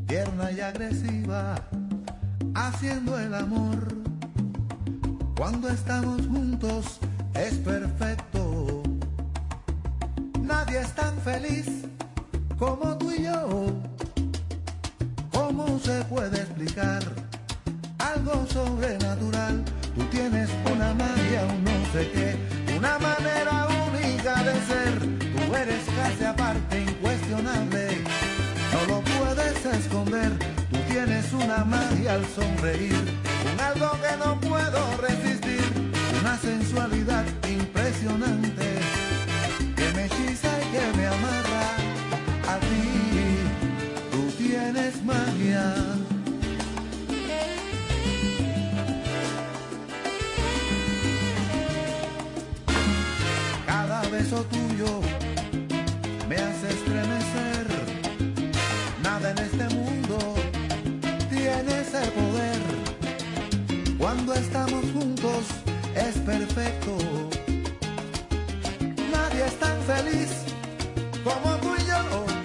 [0.07, 1.61] tierna y agresiva,
[2.55, 3.87] haciendo el amor.
[5.37, 6.97] Cuando estamos juntos
[7.35, 8.36] es perfecto.
[10.67, 11.65] Nadie es tan feliz
[12.59, 13.71] como tú y yo.
[15.31, 17.01] ¿Cómo se puede explicar
[17.99, 19.63] algo sobrenatural?
[19.95, 24.93] Tú tienes una magia, un no sé qué, una manera única de ser.
[25.37, 28.03] Tú eres casi aparte, incuestionable.
[28.73, 30.33] No lo puedes esconder.
[30.69, 33.01] Tú tienes una magia al sonreír,
[33.53, 35.63] un algo que no puedo resistir,
[36.19, 38.66] una sensualidad impresionante
[45.07, 45.73] magia.
[53.65, 54.91] Cada beso tuyo
[56.29, 57.65] me hace estremecer.
[59.01, 60.17] Nada en este mundo
[61.29, 62.61] tiene ese poder.
[63.97, 65.41] Cuando estamos juntos
[65.95, 66.97] es perfecto.
[69.15, 70.31] Nadie es tan feliz
[71.23, 72.36] como tú y yo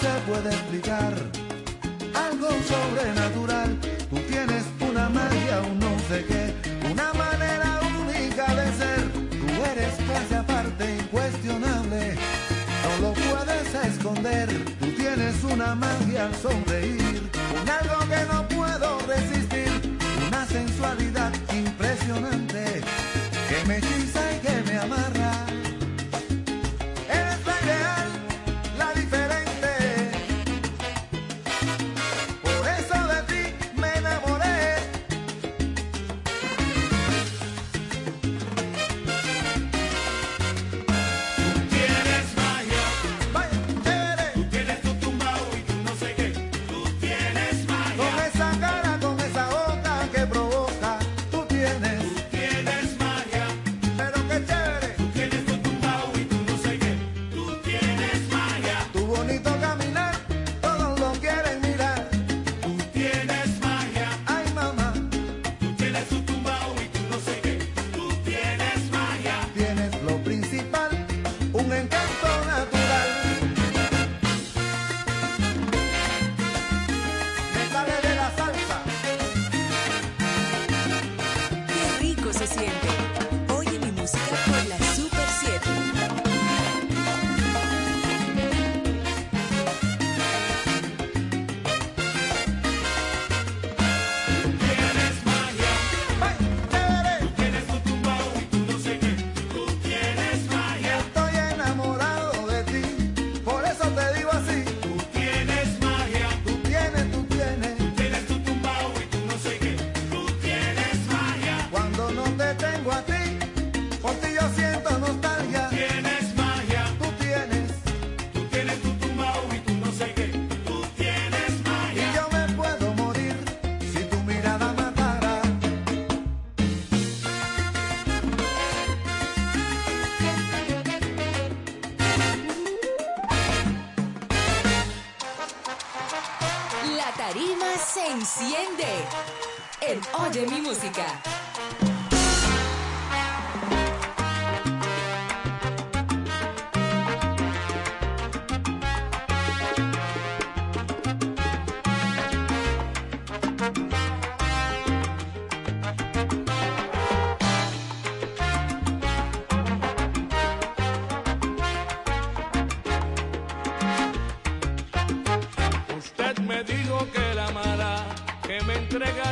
[0.00, 1.14] se puede explicar.
[2.14, 3.78] Algo sobrenatural,
[4.10, 6.54] tú tienes una magia, un no sé qué,
[6.90, 9.02] una manera única de ser.
[9.12, 12.14] Tú eres clase aparte, incuestionable,
[12.82, 14.48] no lo puedes esconder.
[14.80, 19.70] Tú tienes una magia al sonreír, un algo que no puedo resistir,
[20.28, 22.82] una sensualidad impresionante.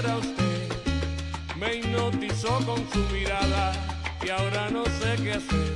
[0.03, 0.69] a usted,
[1.57, 3.73] me hipnotizó con su mirada
[4.25, 5.74] y ahora no sé qué hacer.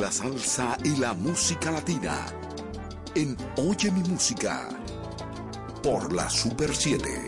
[0.00, 2.26] La salsa y la música latina.
[3.14, 4.66] En Oye mi música.
[5.82, 7.19] Por la Super 7.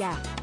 [0.00, 0.39] Mi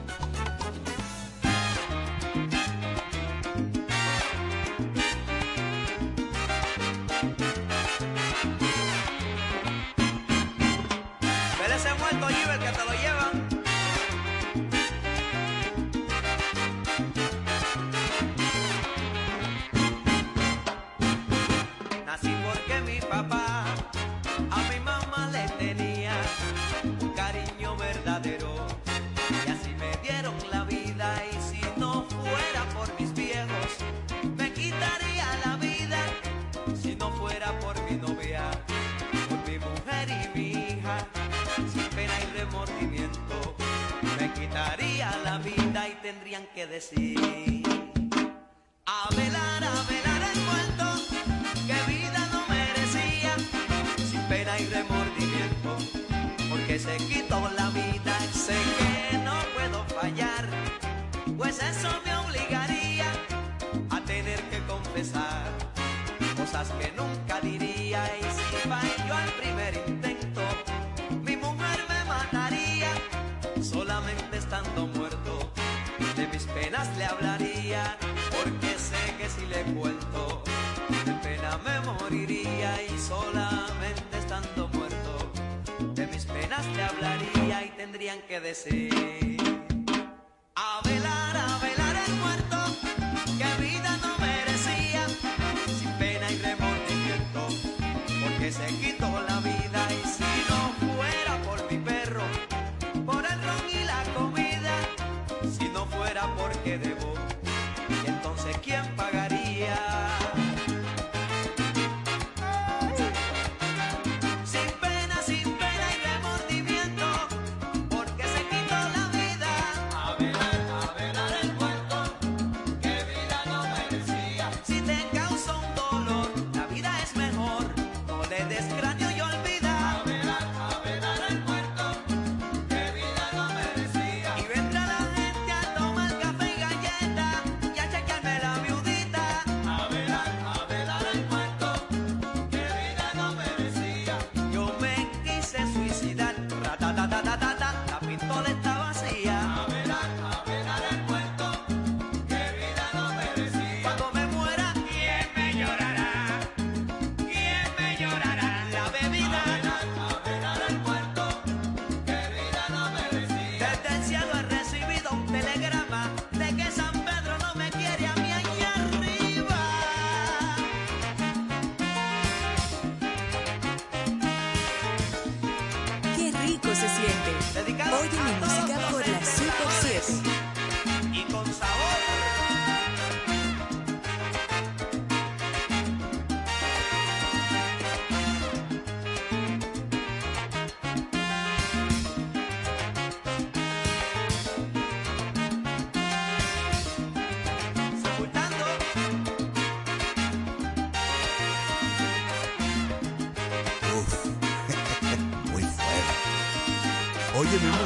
[86.66, 89.38] le hablaría y tendrían que decir,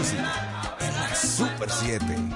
[0.01, 0.17] Music,
[0.79, 2.30] la Super 7.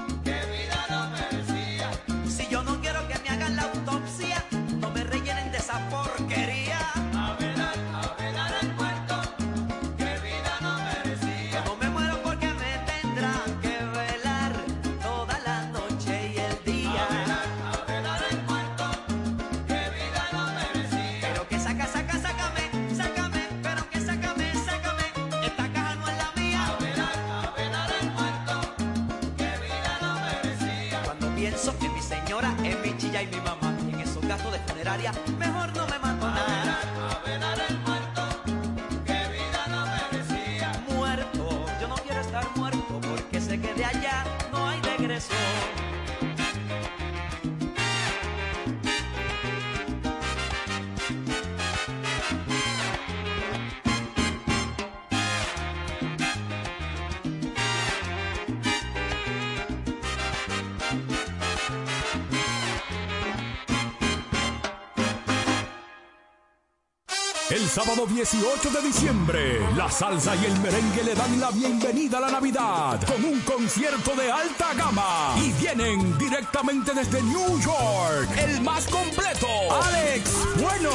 [67.76, 72.30] sábado 18 de diciembre, la salsa y el merengue le dan la bienvenida a la
[72.30, 75.34] Navidad con un concierto de alta gama.
[75.36, 80.88] Y vienen directamente desde New York, el más completo, Alex Bueno.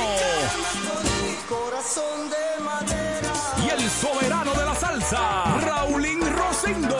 [3.63, 6.97] Y el soberano de la salsa, Raulín Rosindo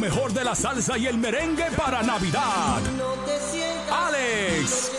[0.00, 2.80] mejor de la salsa y el merengue para Navidad.
[3.92, 4.89] Alex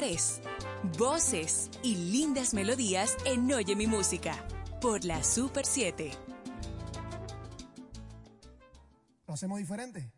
[0.01, 0.41] colores,
[0.99, 4.35] voces y lindas melodías en Oye mi música
[4.81, 6.11] por la Super 7.
[9.27, 10.11] Lo hacemos diferente.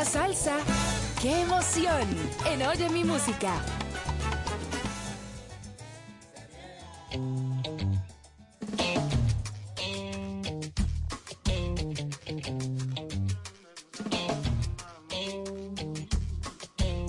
[0.00, 0.56] la salsa.
[1.20, 2.08] ¡Qué emoción!
[2.46, 3.52] En Oye mi música.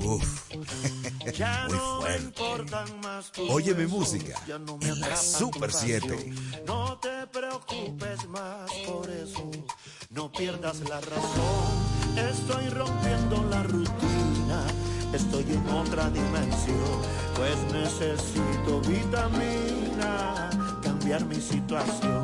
[0.03, 0.51] Uf.
[1.69, 2.41] Muy fuerte.
[3.49, 4.35] Oye mi música.
[5.15, 6.33] Super 7.
[18.01, 20.49] necesito vitamina,
[20.81, 22.20] cambiar mi situación.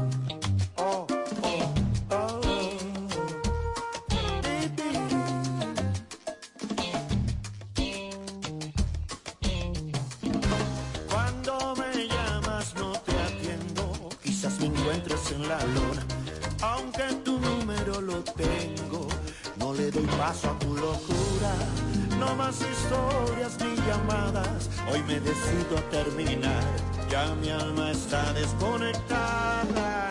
[25.07, 26.63] me decido a terminar.
[27.09, 30.09] Ya mi alma está desconectada,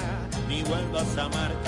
[0.49, 1.66] ni vuelvas a marcar.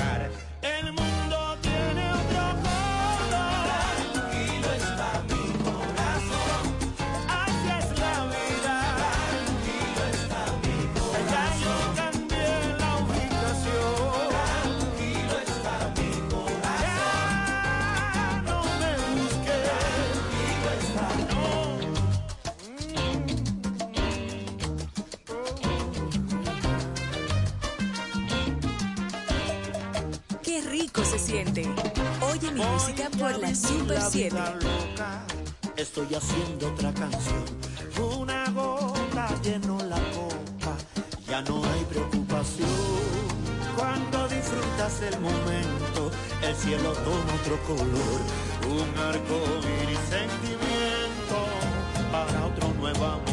[31.39, 34.37] Oye mi música por la Super 7.
[35.77, 37.45] Estoy haciendo otra canción.
[38.19, 40.77] Una gota llenó la copa.
[41.29, 42.69] Ya no hay preocupación.
[43.77, 46.11] Cuando disfrutas el momento,
[46.43, 48.21] el cielo toma otro color.
[48.67, 49.39] Un arco
[49.85, 51.37] y sentimiento
[52.11, 53.28] para otro nuevo amor.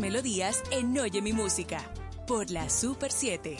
[0.00, 1.80] melodías en Oye mi música
[2.26, 3.58] por la Super 7.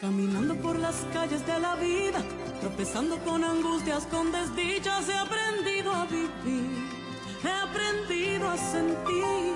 [0.00, 2.22] Caminando por las calles de la vida,
[2.60, 5.12] tropezando con angustias, con desdichas y
[8.76, 9.54] sentir.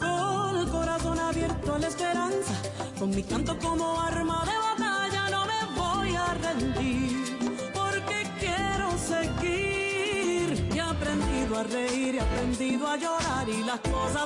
[0.00, 2.54] Con el corazón abierto a la esperanza,
[2.98, 7.38] con mi canto como arma de batalla, no me voy a rendir,
[7.74, 10.46] porque quiero seguir.
[10.74, 14.25] He aprendido a reír, he aprendido a llorar y las cosas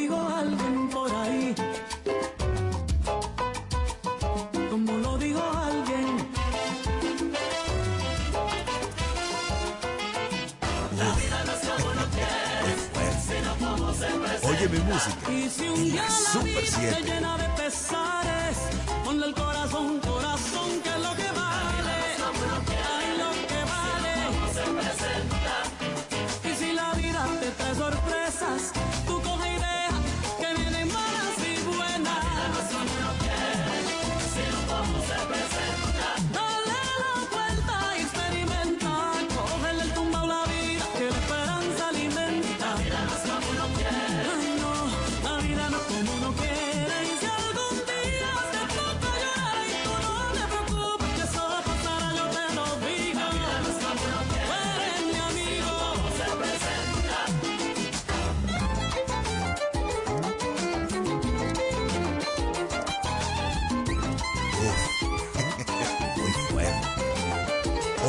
[14.67, 15.31] mi música.
[15.31, 17.03] Y si un día la vida te 7.
[17.03, 17.70] llena de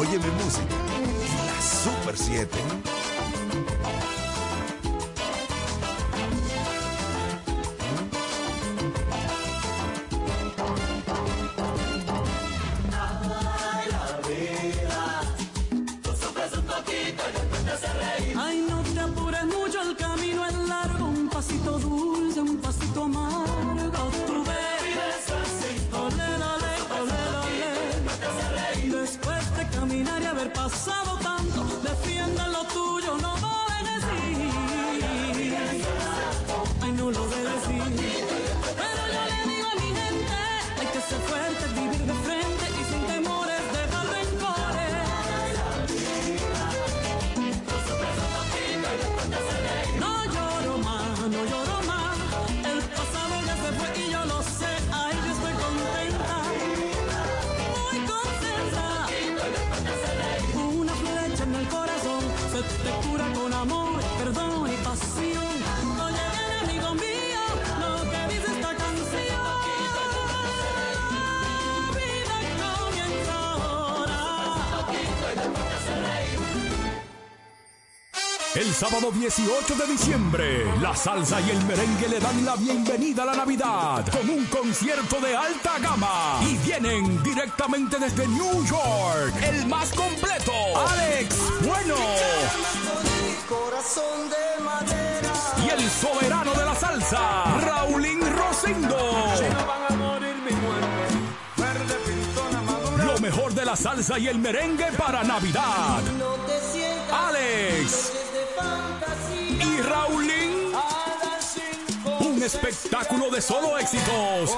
[0.02, 0.74] Oye mi música.
[0.96, 2.91] En la Super 7.
[79.22, 84.04] 18 de diciembre, la salsa y el merengue le dan la bienvenida a la Navidad
[84.10, 86.40] con un concierto de alta gama.
[86.42, 90.52] Y vienen directamente desde New York, el más completo,
[90.88, 91.94] Alex Bueno.
[93.48, 95.32] Corazón de madera.
[95.64, 98.98] Y el soberano de la salsa, Raulín Rosendo.
[103.06, 106.00] Lo mejor de la salsa y el merengue para Navidad.
[107.28, 108.21] Alex.
[109.82, 110.72] Y.
[112.20, 114.50] Un espectáculo de solo éxitos.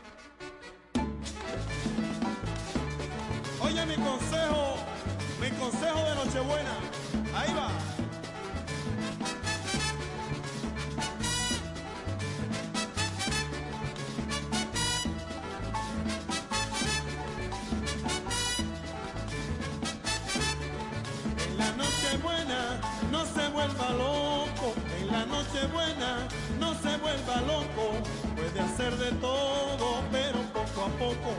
[25.60, 26.26] Nochebuena
[26.58, 27.92] no se vuelva loco.
[28.34, 31.34] Puede hacer de todo, pero poco a poco.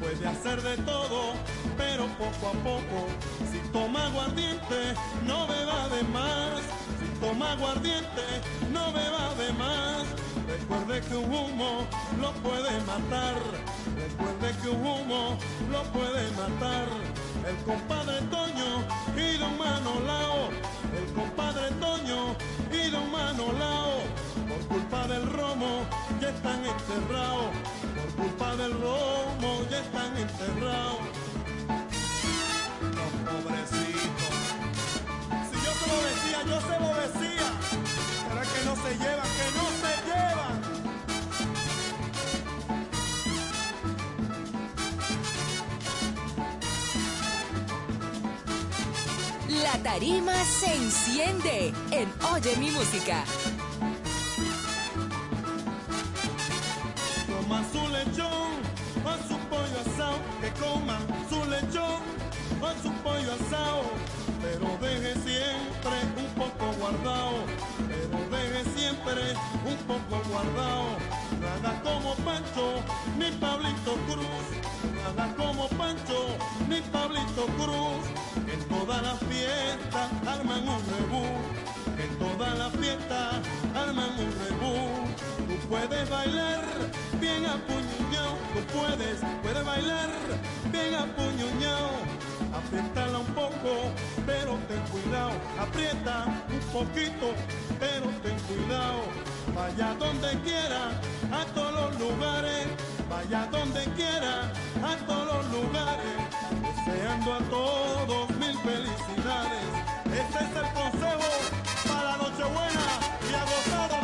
[0.00, 1.34] Puede hacer de todo,
[1.76, 3.06] pero poco a poco.
[3.50, 4.94] Si toma aguardiente,
[5.26, 6.60] no beba de más.
[6.98, 8.24] Si toma aguardiente,
[8.72, 10.06] no beba de más.
[10.48, 11.86] Recuerde que un humo
[12.20, 13.34] lo puede matar.
[13.94, 15.36] Recuerde que un humo
[15.70, 16.86] lo puede matar.
[17.46, 18.82] El compadre Toño
[19.16, 20.50] y don Manolao.
[20.98, 22.34] El compadre Toño
[22.72, 24.00] y don Manolao.
[24.48, 25.86] Por culpa del romo
[26.20, 27.50] ya están enterrados.
[27.94, 30.98] Por culpa del romo ya están enterrados.
[32.98, 34.34] Los pobrecitos.
[35.48, 37.46] Si yo se lo decía, yo se lo decía.
[38.28, 39.75] Pero es que no se llevan, que no
[49.98, 53.24] tarima se enciende en Oye mi música.
[57.26, 58.50] Coma su lechón
[59.02, 60.98] con su pollo asado, que coma
[61.30, 62.00] su lechón
[62.60, 63.84] con su pollo asado,
[64.42, 67.38] pero deje siempre un poco guardado,
[67.88, 69.22] pero deje siempre
[69.64, 70.88] un poco guardado.
[71.40, 72.66] Nada como Pancho
[73.18, 74.46] ni Pablito Cruz,
[75.02, 76.36] nada como Pancho
[76.68, 78.04] ni Pablito Cruz,
[78.68, 81.24] todas las fiestas arman un rebú,
[81.98, 83.34] en todas las fiestas
[83.74, 84.76] arman un rebú.
[85.48, 86.62] Tú puedes bailar
[87.20, 90.10] bien apuñuñado, tú puedes, puedes bailar
[90.72, 91.90] bien apuñuñado.
[92.56, 93.92] Apriétala un poco,
[94.24, 95.32] pero ten cuidado.
[95.60, 97.34] Aprieta un poquito,
[97.78, 99.02] pero ten cuidado.
[99.54, 100.90] Vaya donde quiera,
[101.32, 102.66] a todos los lugares.
[103.10, 104.50] Vaya donde quiera,
[104.82, 106.16] a todos los lugares.
[106.86, 108.35] Deseando a todos
[108.66, 109.62] felicidades.
[110.06, 111.28] Este es el consejo
[111.88, 112.86] para Nochebuena
[113.30, 113.96] y a gozar.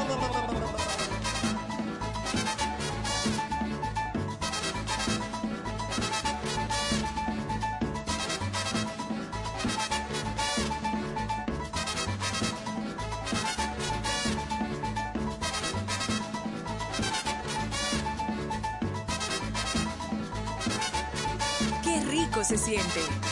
[22.43, 23.32] Se siente.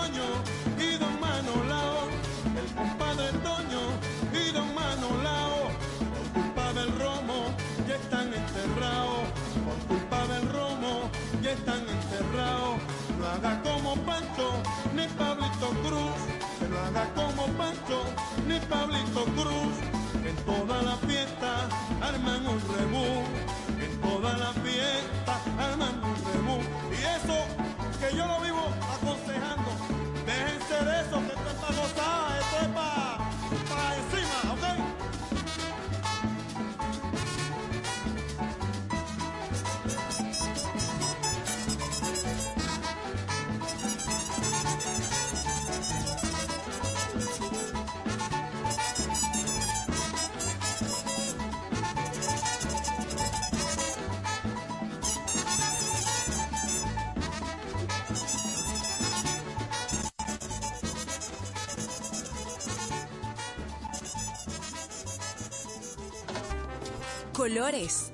[67.33, 68.11] Colores,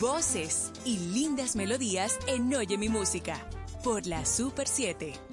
[0.00, 3.44] voces y lindas melodías en Oye mi música
[3.82, 5.31] por la Super 7.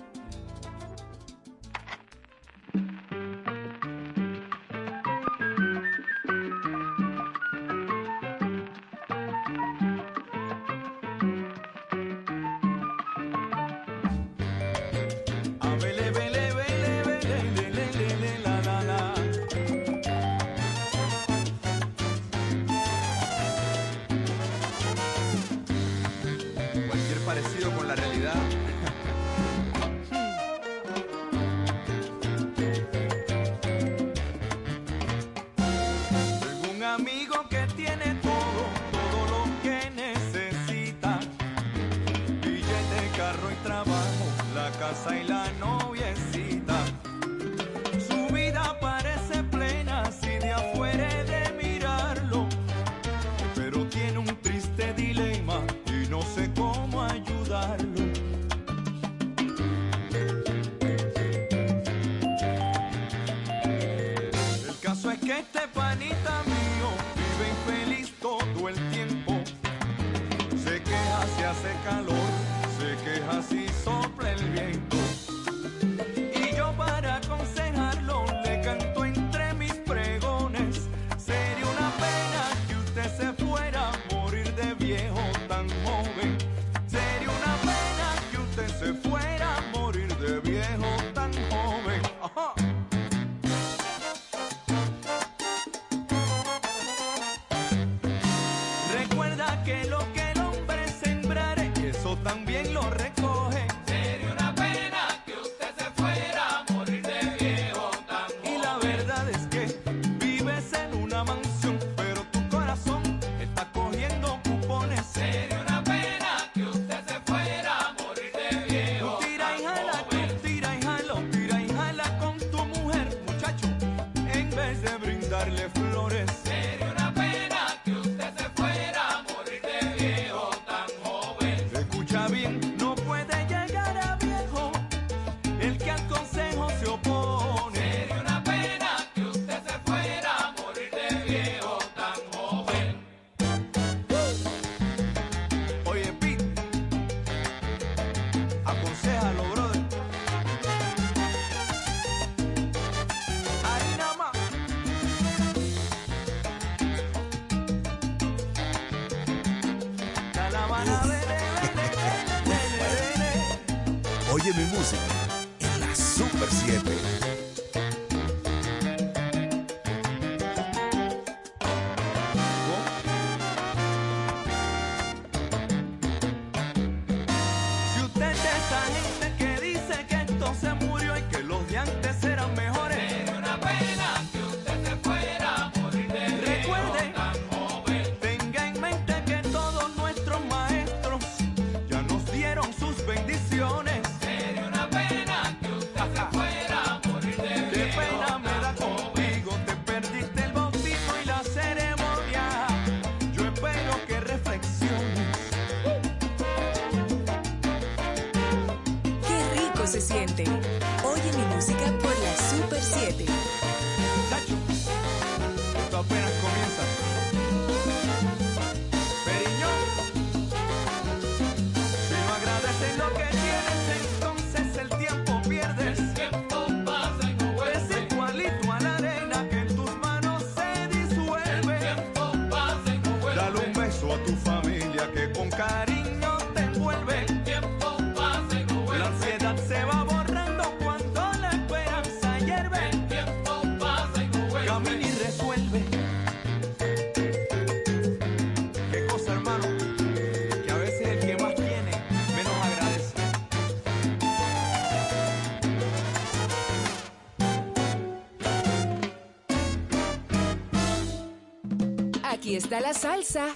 [262.69, 263.47] gusta la salsa.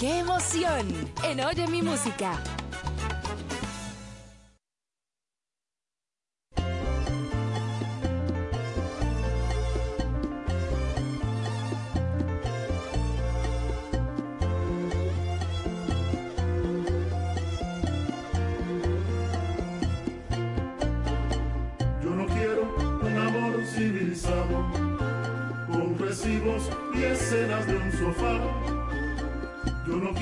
[0.00, 0.88] ¡Qué emoción!
[1.22, 2.42] En Oye mi música,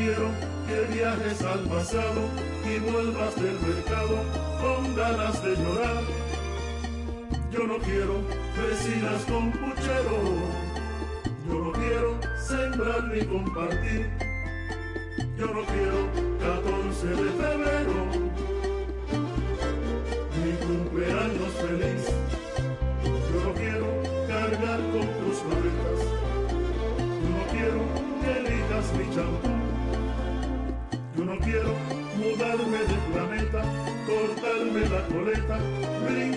[0.06, 0.30] Yo quiero
[0.68, 2.30] que viajes al pasado
[2.64, 4.22] y vuelvas del mercado
[4.60, 6.02] con ganas de llorar.
[7.50, 8.22] Yo no quiero
[8.56, 10.22] vecinas con puchero,
[11.48, 14.08] yo no quiero sembrar ni compartir.
[15.36, 18.25] Yo no quiero 14 de febrero
[35.26, 35.58] reta,
[36.04, 36.35] brinca.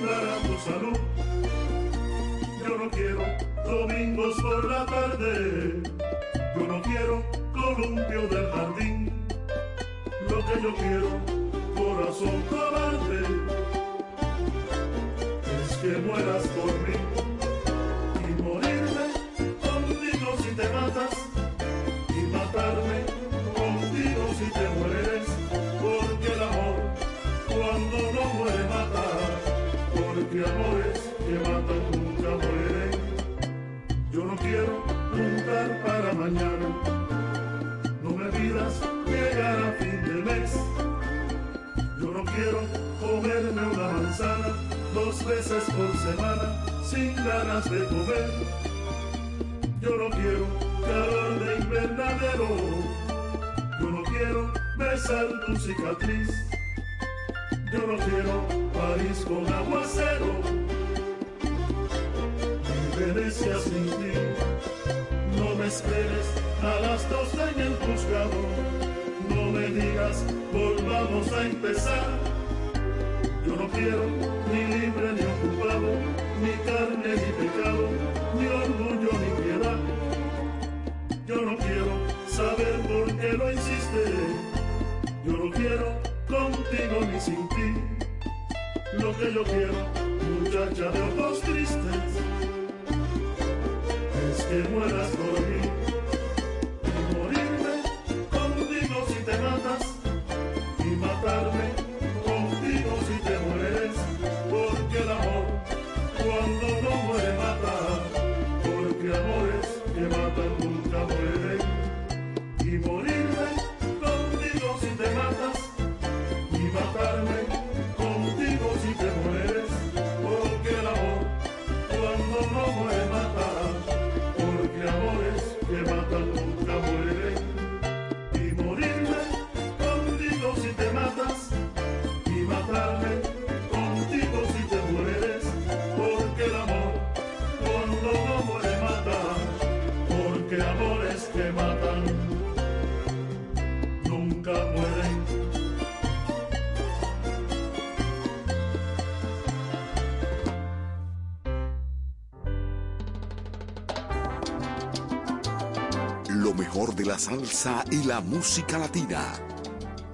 [157.20, 159.34] salsa y la música latina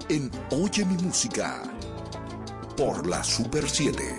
[0.08, 1.62] en Oye mi música
[2.76, 4.15] por la Super 7.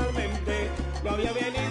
[0.00, 0.70] naturalmente
[1.04, 1.69] lo había venido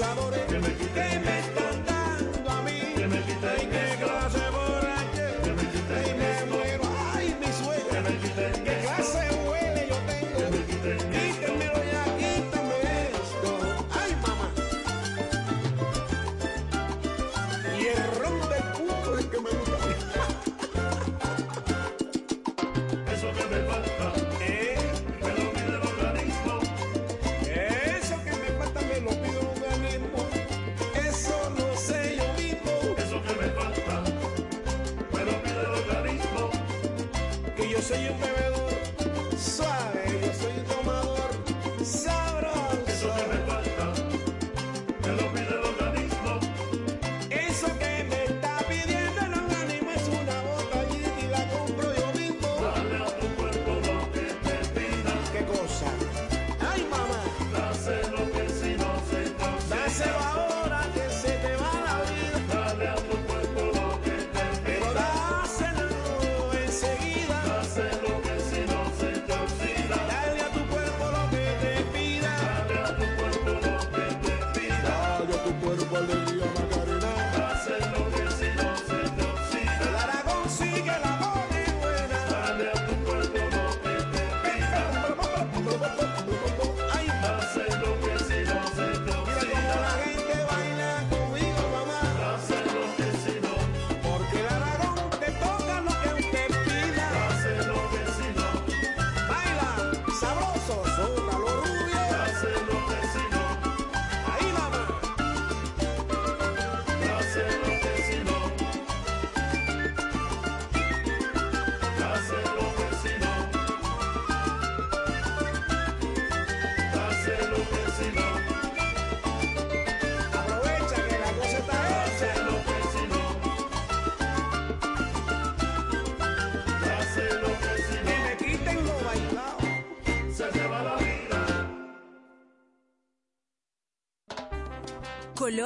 [0.00, 1.31] abusadores que.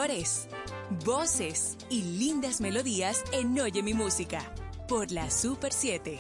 [0.07, 0.49] colores,
[1.05, 4.41] voces y lindas melodías en Oye mi música
[4.89, 6.19] por la Super 7.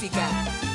[0.00, 0.69] Música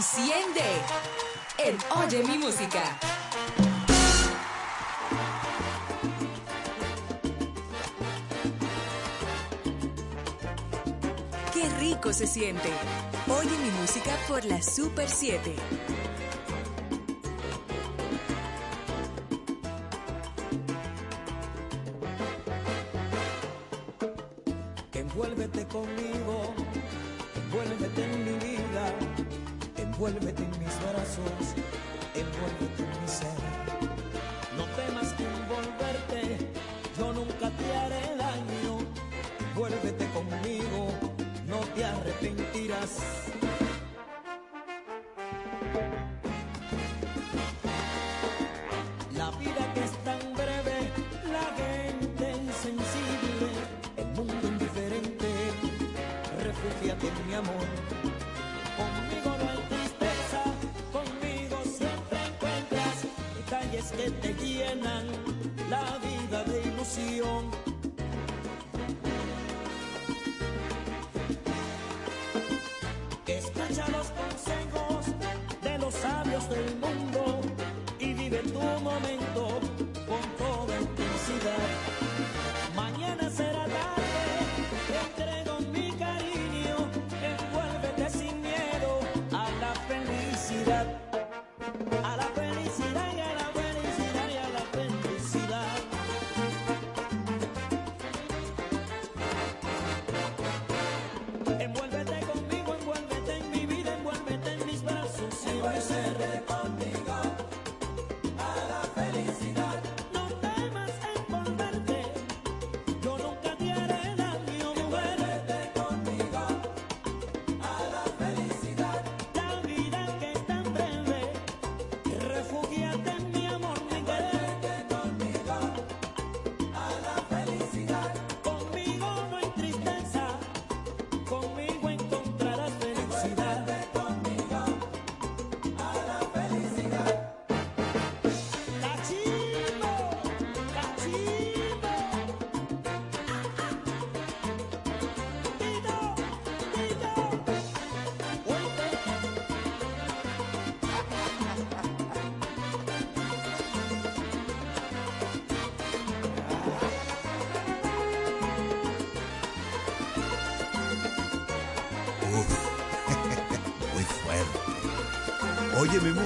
[0.00, 0.62] enciende
[1.58, 2.98] en Oye mi música.
[11.52, 12.70] Qué rico se siente.
[13.28, 15.54] Oye mi música por la Super 7.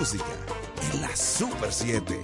[0.04, 0.24] música
[0.92, 2.23] en la Super 7.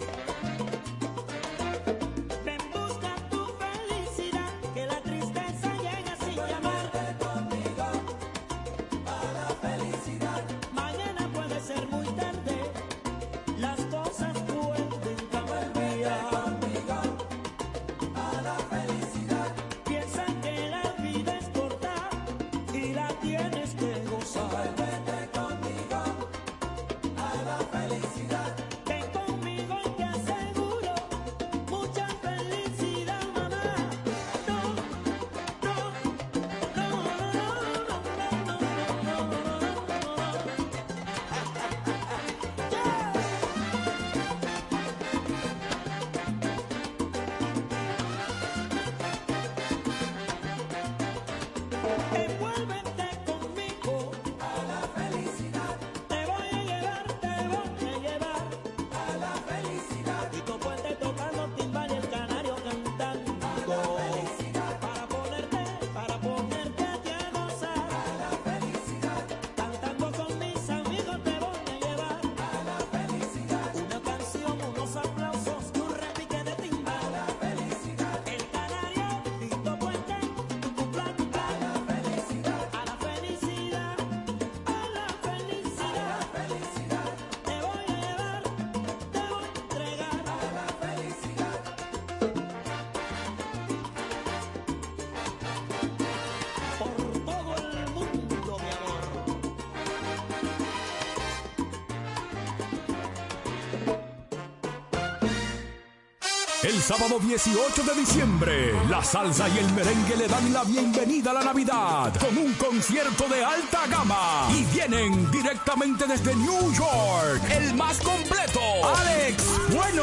[106.62, 111.34] El sábado 18 de diciembre, la salsa y el merengue le dan la bienvenida a
[111.34, 114.48] la Navidad con un concierto de alta gama.
[114.50, 118.60] Y vienen directamente desde New York, el más completo,
[118.94, 120.02] Alex Bueno.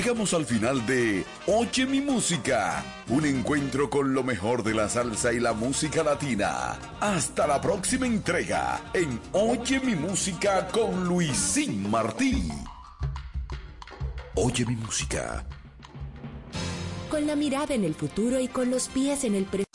[0.00, 5.30] llegamos al final de Oye mi música, un encuentro con lo mejor de la salsa
[5.30, 6.78] y la música latina.
[7.00, 12.48] Hasta la próxima entrega en Oye mi música con Luisín Martí.
[14.36, 15.44] Oye mi música.
[17.10, 19.66] Con la mirada en el futuro y con los pies en el presente.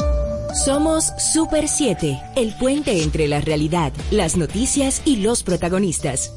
[0.65, 6.33] Somos Super 7, el puente entre la realidad, las noticias y los protagonistas.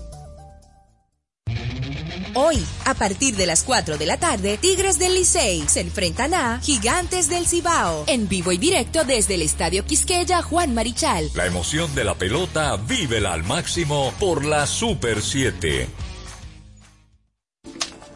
[2.40, 6.60] Hoy, a partir de las 4 de la tarde, Tigres del Licey se enfrentan a
[6.60, 11.32] Gigantes del Cibao, en vivo y directo desde el Estadio Quisqueya Juan Marichal.
[11.34, 16.07] La emoción de la pelota vívela al máximo por la Super 7.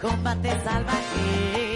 [0.01, 1.70] Combate salvaje.